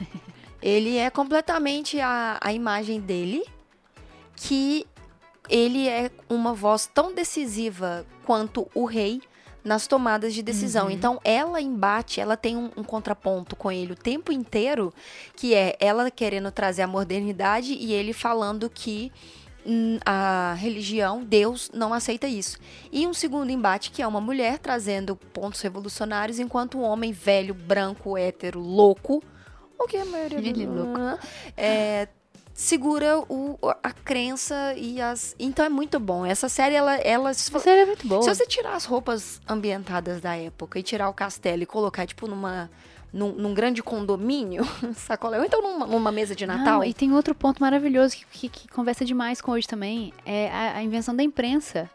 ele 0.60 0.96
é 0.96 1.10
completamente 1.10 2.00
a, 2.00 2.38
a 2.40 2.52
imagem 2.52 3.00
dele, 3.00 3.44
que 4.34 4.86
ele 5.48 5.86
é 5.86 6.10
uma 6.28 6.54
voz 6.54 6.86
tão 6.92 7.14
decisiva 7.14 8.06
quanto 8.24 8.68
o 8.74 8.86
rei 8.86 9.20
nas 9.64 9.86
tomadas 9.86 10.34
de 10.34 10.42
decisão. 10.42 10.86
Uhum. 10.86 10.90
Então, 10.90 11.20
ela 11.24 11.60
embate, 11.60 12.20
ela 12.20 12.36
tem 12.36 12.56
um, 12.56 12.70
um 12.76 12.84
contraponto 12.84 13.56
com 13.56 13.72
ele 13.72 13.92
o 13.92 13.96
tempo 13.96 14.30
inteiro, 14.30 14.92
que 15.34 15.54
é 15.54 15.76
ela 15.80 16.10
querendo 16.10 16.50
trazer 16.52 16.82
a 16.82 16.86
modernidade 16.86 17.72
e 17.72 17.92
ele 17.92 18.12
falando 18.12 18.68
que 18.68 19.10
hum, 19.66 19.98
a 20.04 20.54
religião, 20.58 21.24
Deus, 21.24 21.70
não 21.72 21.94
aceita 21.94 22.28
isso. 22.28 22.58
E 22.92 23.06
um 23.06 23.14
segundo 23.14 23.50
embate, 23.50 23.90
que 23.90 24.02
é 24.02 24.06
uma 24.06 24.20
mulher 24.20 24.58
trazendo 24.58 25.16
pontos 25.16 25.62
revolucionários, 25.62 26.38
enquanto 26.38 26.78
um 26.78 26.82
homem 26.82 27.10
velho, 27.10 27.54
branco, 27.54 28.18
hétero, 28.18 28.60
louco, 28.60 29.22
o 29.78 29.86
que 29.86 29.96
a 29.96 30.04
maioria 30.04 30.38
é 30.38 30.66
louco. 30.66 31.00
é, 31.56 32.08
segura 32.54 33.18
o, 33.28 33.58
a 33.82 33.90
crença 33.92 34.72
e 34.76 35.00
as. 35.00 35.34
Então 35.38 35.64
é 35.64 35.68
muito 35.68 35.98
bom. 35.98 36.24
Essa 36.24 36.48
série, 36.48 36.74
ela. 36.74 36.94
ela 36.96 37.34
se, 37.34 37.54
A 37.54 37.58
série 37.58 37.80
é 37.80 37.86
muito 37.86 38.06
boa. 38.06 38.22
se 38.22 38.28
você 38.32 38.46
tirar 38.46 38.74
as 38.74 38.84
roupas 38.84 39.40
ambientadas 39.48 40.20
da 40.20 40.36
época 40.36 40.78
e 40.78 40.82
tirar 40.82 41.08
o 41.08 41.12
castelo 41.12 41.62
e 41.62 41.66
colocar, 41.66 42.06
tipo, 42.06 42.26
numa. 42.28 42.70
Num, 43.16 43.30
num 43.30 43.54
grande 43.54 43.80
condomínio, 43.80 44.64
sacolé, 44.96 45.38
ou 45.38 45.44
então 45.44 45.62
numa, 45.62 45.86
numa 45.86 46.10
mesa 46.10 46.34
de 46.34 46.44
Natal. 46.46 46.64
Não, 46.80 46.84
e 46.84 46.92
tem 46.92 47.12
outro 47.12 47.32
ponto 47.32 47.60
maravilhoso 47.60 48.16
que, 48.16 48.24
que- 48.26 48.48
que 48.48 48.68
conversa 48.68 49.04
demais 49.04 49.40
com 49.40 49.52
hoje 49.52 49.68
também, 49.68 50.12
é 50.26 50.50
a, 50.50 50.78
a 50.78 50.82
invenção 50.82 51.14
da 51.14 51.22
imprensa. 51.22 51.88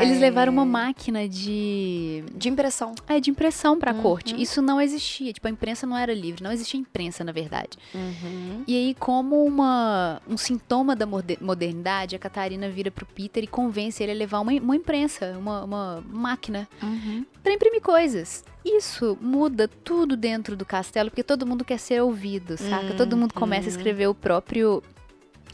Eles 0.00 0.18
levaram 0.18 0.50
uma 0.52 0.64
máquina 0.64 1.28
de 1.28 2.24
De 2.34 2.48
impressão. 2.48 2.94
é, 3.06 3.20
de 3.20 3.30
impressão 3.30 3.78
pra 3.78 3.92
Uhum. 3.92 4.00
corte. 4.02 4.40
Isso 4.40 4.62
não 4.62 4.80
existia, 4.80 5.32
tipo, 5.34 5.46
a 5.46 5.50
imprensa 5.50 5.86
não 5.86 5.96
era 5.96 6.14
livre, 6.14 6.42
não 6.42 6.50
existia 6.50 6.80
imprensa, 6.80 7.22
na 7.22 7.30
verdade. 7.32 7.76
Uhum. 7.94 8.64
E 8.66 8.74
aí, 8.74 8.94
como 8.94 9.44
uma, 9.44 10.20
um 10.26 10.36
sintoma 10.38 10.96
da 10.96 11.06
modernidade, 11.40 12.16
a 12.16 12.18
Catarina 12.18 12.68
vira 12.70 12.90
pro 12.90 13.04
Peter 13.06 13.44
e 13.44 13.46
convence 13.46 14.02
ele 14.02 14.12
a 14.12 14.14
levar 14.14 14.40
uma, 14.40 14.52
uma 14.52 14.74
imprensa, 14.76 15.36
uma, 15.38 15.62
uma 15.64 16.04
máquina, 16.08 16.66
Uhum. 16.82 17.24
pra 17.42 17.52
imprimir 17.52 17.82
coisas. 17.82 18.42
Isso 18.64 19.18
muda 19.20 19.68
tudo 19.68 20.16
dentro 20.16 20.56
do 20.56 20.64
castelo, 20.64 21.10
porque 21.10 21.22
todo 21.22 21.46
mundo 21.46 21.64
quer 21.64 21.78
ser 21.78 22.00
ouvido, 22.02 22.56
saca? 22.56 22.94
Todo 22.94 23.16
mundo 23.16 23.34
começa 23.34 23.68
a 23.68 23.70
Uhum. 23.70 23.76
escrever 23.76 24.06
o 24.08 24.14
próprio 24.14 24.82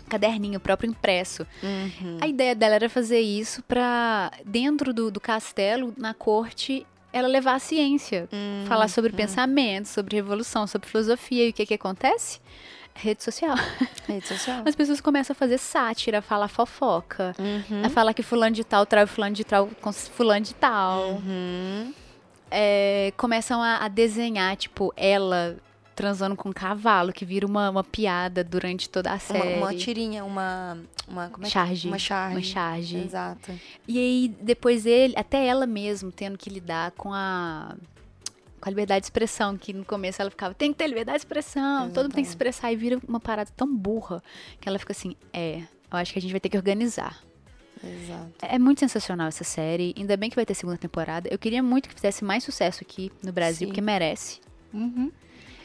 caderninho, 0.09 0.59
o 0.59 0.61
próprio 0.61 0.89
impresso. 0.91 1.47
Uhum. 1.63 2.19
A 2.21 2.27
ideia 2.27 2.55
dela 2.55 2.75
era 2.77 2.89
fazer 2.89 3.21
isso 3.21 3.63
pra, 3.65 4.31
dentro 4.45 4.93
do, 4.93 5.11
do 5.11 5.21
castelo, 5.21 5.93
na 5.97 6.15
corte, 6.15 6.87
ela 7.13 7.27
levar 7.29 7.55
a 7.55 7.59
ciência. 7.59 8.29
Uhum. 8.33 8.65
Falar 8.67 8.89
sobre 8.89 9.13
pensamento, 9.13 9.87
sobre 9.87 10.17
revolução, 10.17 10.67
sobre 10.67 10.89
filosofia. 10.89 11.47
E 11.47 11.51
o 11.51 11.53
que 11.53 11.67
que 11.67 11.75
acontece? 11.75 12.41
Rede 12.95 13.23
social. 13.25 13.57
Rede 14.07 14.27
social. 14.27 14.63
As 14.65 14.75
pessoas 14.75 15.01
começam 15.01 15.33
a 15.33 15.37
fazer 15.37 15.59
sátira, 15.59 16.19
a 16.19 16.23
falar 16.23 16.49
fofoca. 16.49 17.35
Uhum. 17.39 17.83
A 17.85 17.89
falar 17.89 18.15
que 18.15 18.23
fulano 18.23 18.55
de 18.55 18.63
tal 18.65 18.85
trai 18.87 19.07
fulano 19.07 19.35
de 19.35 19.45
tal 19.45 19.69
com 19.81 19.93
fulano 19.93 20.45
de 20.45 20.55
tal. 20.55 21.11
Uhum. 21.15 21.93
É, 22.51 23.13
começam 23.17 23.63
a, 23.63 23.77
a 23.79 23.89
desenhar, 23.89 24.57
tipo, 24.57 24.93
ela 24.97 25.57
transando 25.95 26.35
com 26.35 26.49
um 26.49 26.53
cavalo, 26.53 27.13
que 27.13 27.27
vira 27.27 27.47
uma, 27.47 27.69
uma 27.69 27.85
piada 27.85 28.43
durante 28.43 28.89
toda 28.89 29.11
a 29.11 29.13
Uma, 29.15 29.19
série. 29.21 29.59
uma 29.59 29.75
tirinha, 29.75 30.25
uma. 30.25 30.79
uma 31.07 31.29
como 31.29 31.45
é 31.45 31.47
que- 31.47 31.53
charge. 31.53 31.89
Uma 31.89 31.99
charge. 31.99 32.35
Uma 32.37 32.43
charge. 32.43 32.97
Exato. 32.97 33.53
E 33.87 33.99
aí, 33.99 34.35
depois 34.41 34.87
ele, 34.87 35.13
até 35.17 35.47
ela 35.47 35.67
mesmo, 35.67 36.11
tendo 36.11 36.39
que 36.39 36.49
lidar 36.49 36.91
com 36.93 37.13
a. 37.13 37.75
Com 38.61 38.69
a 38.69 38.71
liberdade 38.71 39.01
de 39.01 39.07
expressão, 39.07 39.57
que 39.57 39.73
no 39.73 39.85
começo 39.87 40.21
ela 40.21 40.31
ficava, 40.31 40.53
tem 40.53 40.71
que 40.71 40.77
ter 40.79 40.87
liberdade 40.87 41.17
de 41.19 41.23
expressão, 41.23 41.89
todo 41.91 42.05
mundo 42.05 42.15
tem 42.15 42.23
que 42.23 42.29
se 42.29 42.33
expressar, 42.35 42.71
e 42.71 42.77
vira 42.77 43.01
uma 43.09 43.19
parada 43.19 43.51
tão 43.57 43.75
burra, 43.75 44.23
que 44.61 44.69
ela 44.69 44.79
fica 44.79 44.93
assim, 44.93 45.17
é, 45.33 45.61
eu 45.91 45.97
acho 45.99 46.13
que 46.13 46.19
a 46.19 46.23
gente 46.23 46.31
vai 46.31 46.41
ter 46.41 46.51
que 46.51 46.59
organizar. 46.59 47.19
Exato. 47.83 48.31
É 48.43 48.59
muito 48.59 48.81
sensacional 48.81 49.29
essa 49.29 49.45
série, 49.45 49.95
ainda 49.97 50.17
bem 50.17 50.29
que 50.31 50.37
vai 50.37 50.45
ter 50.47 50.55
segunda 50.55 50.77
temporada. 50.79 51.29
Eu 51.33 51.39
queria 51.39 51.63
muito 51.63 51.89
que 51.89 51.95
fizesse 51.95 52.25
mais 52.25 52.45
sucesso 52.45 52.81
aqui 52.83 53.11
no 53.23 53.33
Brasil, 53.33 53.61
Sim. 53.61 53.67
porque 53.67 53.81
merece. 53.81 54.41
Uhum. 54.73 55.11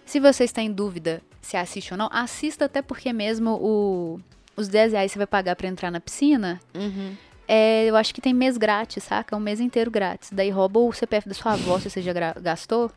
Se 0.05 0.19
você 0.19 0.43
está 0.43 0.61
em 0.61 0.71
dúvida 0.71 1.21
se 1.41 1.57
assiste 1.57 1.91
ou 1.93 1.97
não, 1.97 2.09
assista 2.11 2.65
até 2.65 2.81
porque 2.81 3.11
mesmo 3.13 3.51
o, 3.61 4.19
os 4.55 4.67
10 4.67 4.93
reais 4.93 5.11
que 5.11 5.13
você 5.13 5.19
vai 5.19 5.27
pagar 5.27 5.55
pra 5.55 5.67
entrar 5.67 5.91
na 5.91 5.99
piscina, 5.99 6.59
Uhum. 6.73 7.15
é, 7.47 7.85
eu 7.85 7.95
acho 7.95 8.13
que 8.13 8.21
tem 8.21 8.33
mês 8.33 8.57
grátis, 8.57 9.03
saca? 9.03 9.35
Um 9.35 9.39
mês 9.39 9.59
inteiro 9.59 9.91
grátis. 9.91 10.29
Daí 10.31 10.49
rouba 10.49 10.79
o 10.79 10.91
CPF 10.93 11.27
da 11.27 11.35
sua 11.35 11.53
avó 11.53 11.77
se 11.79 11.89
você 11.89 12.01
já 12.01 12.13
gastou. 12.41 12.91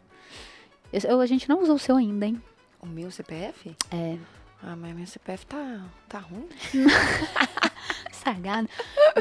Eu- 0.93 1.21
a 1.21 1.27
gente 1.27 1.49
não 1.49 1.61
usou 1.63 1.75
o 1.77 1.79
seu 1.79 1.97
ainda, 1.97 2.25
hein? 2.27 2.41
O 2.81 2.87
meu 2.87 3.11
CPF? 3.11 3.75
É. 3.91 4.17
Ah, 4.63 4.75
mas 4.77 4.95
meu 4.97 5.07
CPF 5.07 5.45
tá, 5.47 5.85
tá 6.09 6.19
ruim. 6.21 6.49
Sagado. 8.19 8.69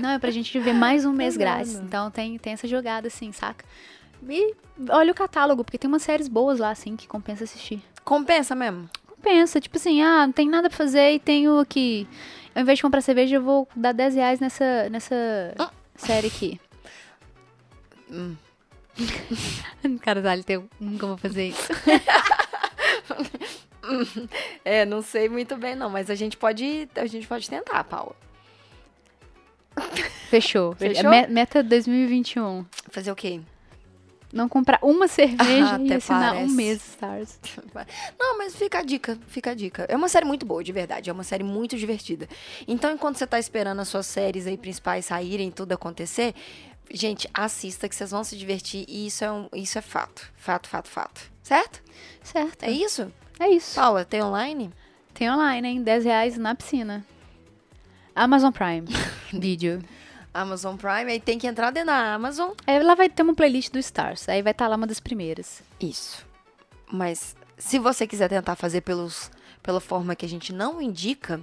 Não, 0.01 0.09
é 0.09 0.19
pra 0.19 0.31
gente 0.31 0.57
ver 0.59 0.73
mais 0.73 1.05
um 1.05 1.11
mês 1.13 1.37
grátis. 1.37 1.75
Então 1.75 2.09
tem, 2.11 2.37
tem 2.37 2.53
essa 2.53 2.67
jogada 2.67 3.07
assim, 3.07 3.31
saca? 3.31 3.63
E 4.27 4.55
olha 4.89 5.11
o 5.11 5.15
catálogo, 5.15 5.63
porque 5.63 5.77
tem 5.77 5.87
umas 5.87 6.01
séries 6.03 6.27
boas 6.27 6.59
lá, 6.59 6.71
assim, 6.71 6.95
que 6.95 7.07
compensa 7.07 7.43
assistir. 7.43 7.81
Compensa 8.03 8.55
mesmo? 8.55 8.89
Compensa, 9.07 9.59
tipo 9.59 9.77
assim, 9.77 10.01
ah, 10.01 10.25
não 10.25 10.31
tem 10.33 10.49
nada 10.49 10.69
pra 10.69 10.77
fazer 10.77 11.13
e 11.13 11.19
tenho 11.19 11.59
aqui. 11.59 12.07
Ao 12.55 12.61
invés 12.61 12.77
de 12.79 12.81
comprar 12.81 13.01
cerveja, 13.01 13.35
eu 13.35 13.41
vou 13.43 13.67
dar 13.75 13.91
10 13.91 14.15
reais 14.15 14.39
nessa, 14.39 14.89
nessa 14.89 15.15
Ah. 15.59 15.69
série 15.95 16.27
aqui. 16.27 16.59
Hum. 18.09 18.35
Cara, 20.01 20.21
Dali, 20.21 20.43
eu 20.47 20.67
nunca 20.79 21.05
vou 21.05 21.17
fazer 21.17 21.49
isso. 21.49 21.67
É, 24.65 24.83
não 24.83 25.01
sei 25.01 25.29
muito 25.29 25.55
bem 25.55 25.73
não, 25.73 25.89
mas 25.89 26.09
a 26.09 26.15
gente 26.15 26.35
pode, 26.35 26.89
a 26.93 27.05
gente 27.05 27.25
pode 27.25 27.49
tentar, 27.49 27.85
Paula. 27.85 28.13
Fechou. 30.29 30.73
Fechou? 30.75 31.09
Me- 31.09 31.27
Meta 31.27 31.63
2021. 31.63 32.65
Fazer 32.89 33.11
o 33.11 33.15
quê? 33.15 33.39
Não 34.33 34.49
comprar 34.49 34.79
uma 34.81 35.07
cerveja 35.07 35.75
Ah, 35.75 35.79
e 35.81 35.93
assinar 35.93 36.33
parece. 36.33 36.51
um 36.51 36.55
mês 36.55 36.85
Stars. 36.89 37.39
Não, 38.19 38.37
mas 38.37 38.55
fica 38.55 38.79
a 38.79 38.83
dica, 38.83 39.17
fica 39.27 39.51
a 39.51 39.53
dica. 39.53 39.85
É 39.87 39.95
uma 39.95 40.09
série 40.09 40.25
muito 40.25 40.45
boa, 40.45 40.61
de 40.63 40.71
verdade. 40.73 41.09
É 41.09 41.13
uma 41.13 41.23
série 41.23 41.43
muito 41.45 41.77
divertida. 41.77 42.27
Então, 42.67 42.91
enquanto 42.91 43.17
você 43.17 43.25
tá 43.25 43.39
esperando 43.39 43.79
as 43.79 43.87
suas 43.87 44.05
séries 44.05 44.45
aí 44.45 44.57
principais 44.57 45.05
saírem, 45.05 45.49
tudo 45.49 45.71
acontecer, 45.71 46.35
gente, 46.91 47.29
assista 47.33 47.87
que 47.87 47.95
vocês 47.95 48.11
vão 48.11 48.23
se 48.23 48.35
divertir. 48.37 48.83
E 48.89 49.07
isso 49.07 49.23
é, 49.23 49.31
um, 49.31 49.47
isso 49.53 49.77
é 49.77 49.81
fato. 49.81 50.29
Fato, 50.35 50.67
fato, 50.67 50.89
fato. 50.89 51.21
Certo? 51.41 51.81
Certo. 52.21 52.63
É 52.63 52.71
isso? 52.71 53.09
É 53.39 53.47
isso. 53.49 53.75
Paula, 53.75 54.03
tem 54.03 54.21
online? 54.21 54.71
Tem 55.13 55.31
online, 55.31 55.67
hein? 55.69 55.81
10 55.81 56.03
reais 56.03 56.37
na 56.37 56.53
piscina. 56.53 57.05
Amazon 58.13 58.51
Prime. 58.51 58.87
Vídeo. 59.33 59.81
Amazon 60.33 60.75
Prime, 60.75 61.11
aí 61.11 61.19
tem 61.19 61.39
que 61.39 61.47
entrar 61.47 61.71
dentro 61.71 61.87
da 61.87 62.13
Amazon. 62.13 62.51
Aí 62.65 62.81
lá 62.83 62.93
vai 62.93 63.09
ter 63.09 63.23
uma 63.23 63.33
playlist 63.33 63.71
do 63.71 63.79
Stars. 63.79 64.29
Aí 64.29 64.41
vai 64.41 64.51
estar 64.51 64.67
lá 64.67 64.75
uma 64.75 64.85
das 64.85 64.99
primeiras. 64.99 65.63
Isso. 65.79 66.25
Mas 66.91 67.35
se 67.57 67.79
você 67.79 68.05
quiser 68.05 68.29
tentar 68.29 68.55
fazer 68.55 68.81
pelos, 68.81 69.31
pela 69.63 69.79
forma 69.79 70.15
que 70.15 70.25
a 70.25 70.29
gente 70.29 70.53
não 70.53 70.79
indica, 70.81 71.41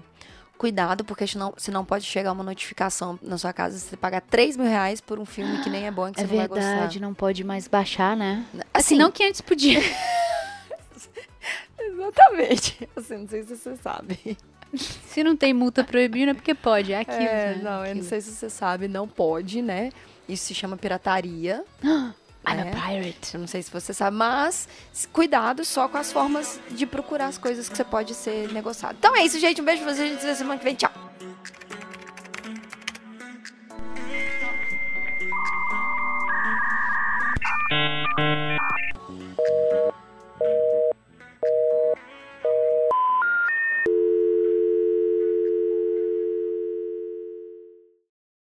cuidado, 0.56 1.04
porque 1.04 1.26
senão, 1.26 1.52
senão 1.56 1.84
pode 1.84 2.04
chegar 2.04 2.30
uma 2.32 2.44
notificação 2.44 3.18
na 3.20 3.36
sua 3.36 3.52
casa 3.52 3.78
você 3.78 3.96
pagar 3.96 4.20
3 4.20 4.56
mil 4.56 4.68
reais 4.68 5.00
por 5.00 5.18
um 5.18 5.24
filme 5.26 5.60
que 5.62 5.68
nem 5.68 5.86
é 5.86 5.90
bom 5.90 6.08
e 6.08 6.12
que 6.12 6.20
É 6.22 6.26
você 6.26 6.30
não 6.30 6.38
vai 6.38 6.48
verdade, 6.48 7.00
não 7.00 7.14
pode 7.14 7.42
mais 7.42 7.66
baixar, 7.66 8.16
né? 8.16 8.46
gostar. 8.52 8.68
Assim, 8.72 8.96
não 8.96 9.10
que 9.10 9.24
antes 9.24 9.40
podia. 9.40 9.80
Exatamente. 11.78 12.88
Assim, 12.96 13.18
não 13.18 13.28
sei 13.28 13.42
se 13.42 13.56
você 13.56 13.76
sabe. 13.76 14.38
Se 14.76 15.22
não 15.24 15.36
tem 15.36 15.52
multa 15.54 15.82
proibida, 15.84 16.30
é 16.32 16.34
porque 16.34 16.54
pode. 16.54 16.92
É 16.92 17.00
aquilo, 17.00 17.18
É, 17.22 17.54
né? 17.54 17.60
não, 17.62 17.70
eu 17.72 17.76
não 17.78 17.90
Aquilo. 17.90 18.04
sei 18.04 18.20
se 18.20 18.32
você 18.32 18.50
sabe, 18.50 18.88
não 18.88 19.06
pode, 19.08 19.62
né? 19.62 19.90
Isso 20.28 20.46
se 20.46 20.54
chama 20.54 20.76
pirataria. 20.76 21.64
I'm 22.46 22.58
É. 22.58 22.60
a 22.60 22.64
pirate. 22.66 23.34
Eu 23.34 23.40
não 23.40 23.46
sei 23.46 23.62
se 23.62 23.70
você 23.70 23.94
sabe, 23.94 24.16
mas 24.16 24.68
cuidado 25.12 25.64
só 25.64 25.88
com 25.88 25.96
as 25.96 26.12
formas 26.12 26.60
de 26.70 26.84
procurar 26.86 27.26
as 27.26 27.38
coisas 27.38 27.68
que 27.70 27.76
você 27.76 27.84
pode 27.84 28.12
ser 28.14 28.52
negociado. 28.52 28.96
Então 28.98 29.16
é 29.16 29.24
isso, 29.24 29.38
gente. 29.38 29.62
Um 29.62 29.64
beijo 29.64 29.82
pra 29.82 29.94
vocês. 29.94 30.08
A 30.08 30.12
gente 30.12 30.20
se 30.20 30.26
vê 30.26 30.34
semana 30.34 30.58
que 30.58 30.64
vem. 30.64 30.74
Tchau. 30.74 31.03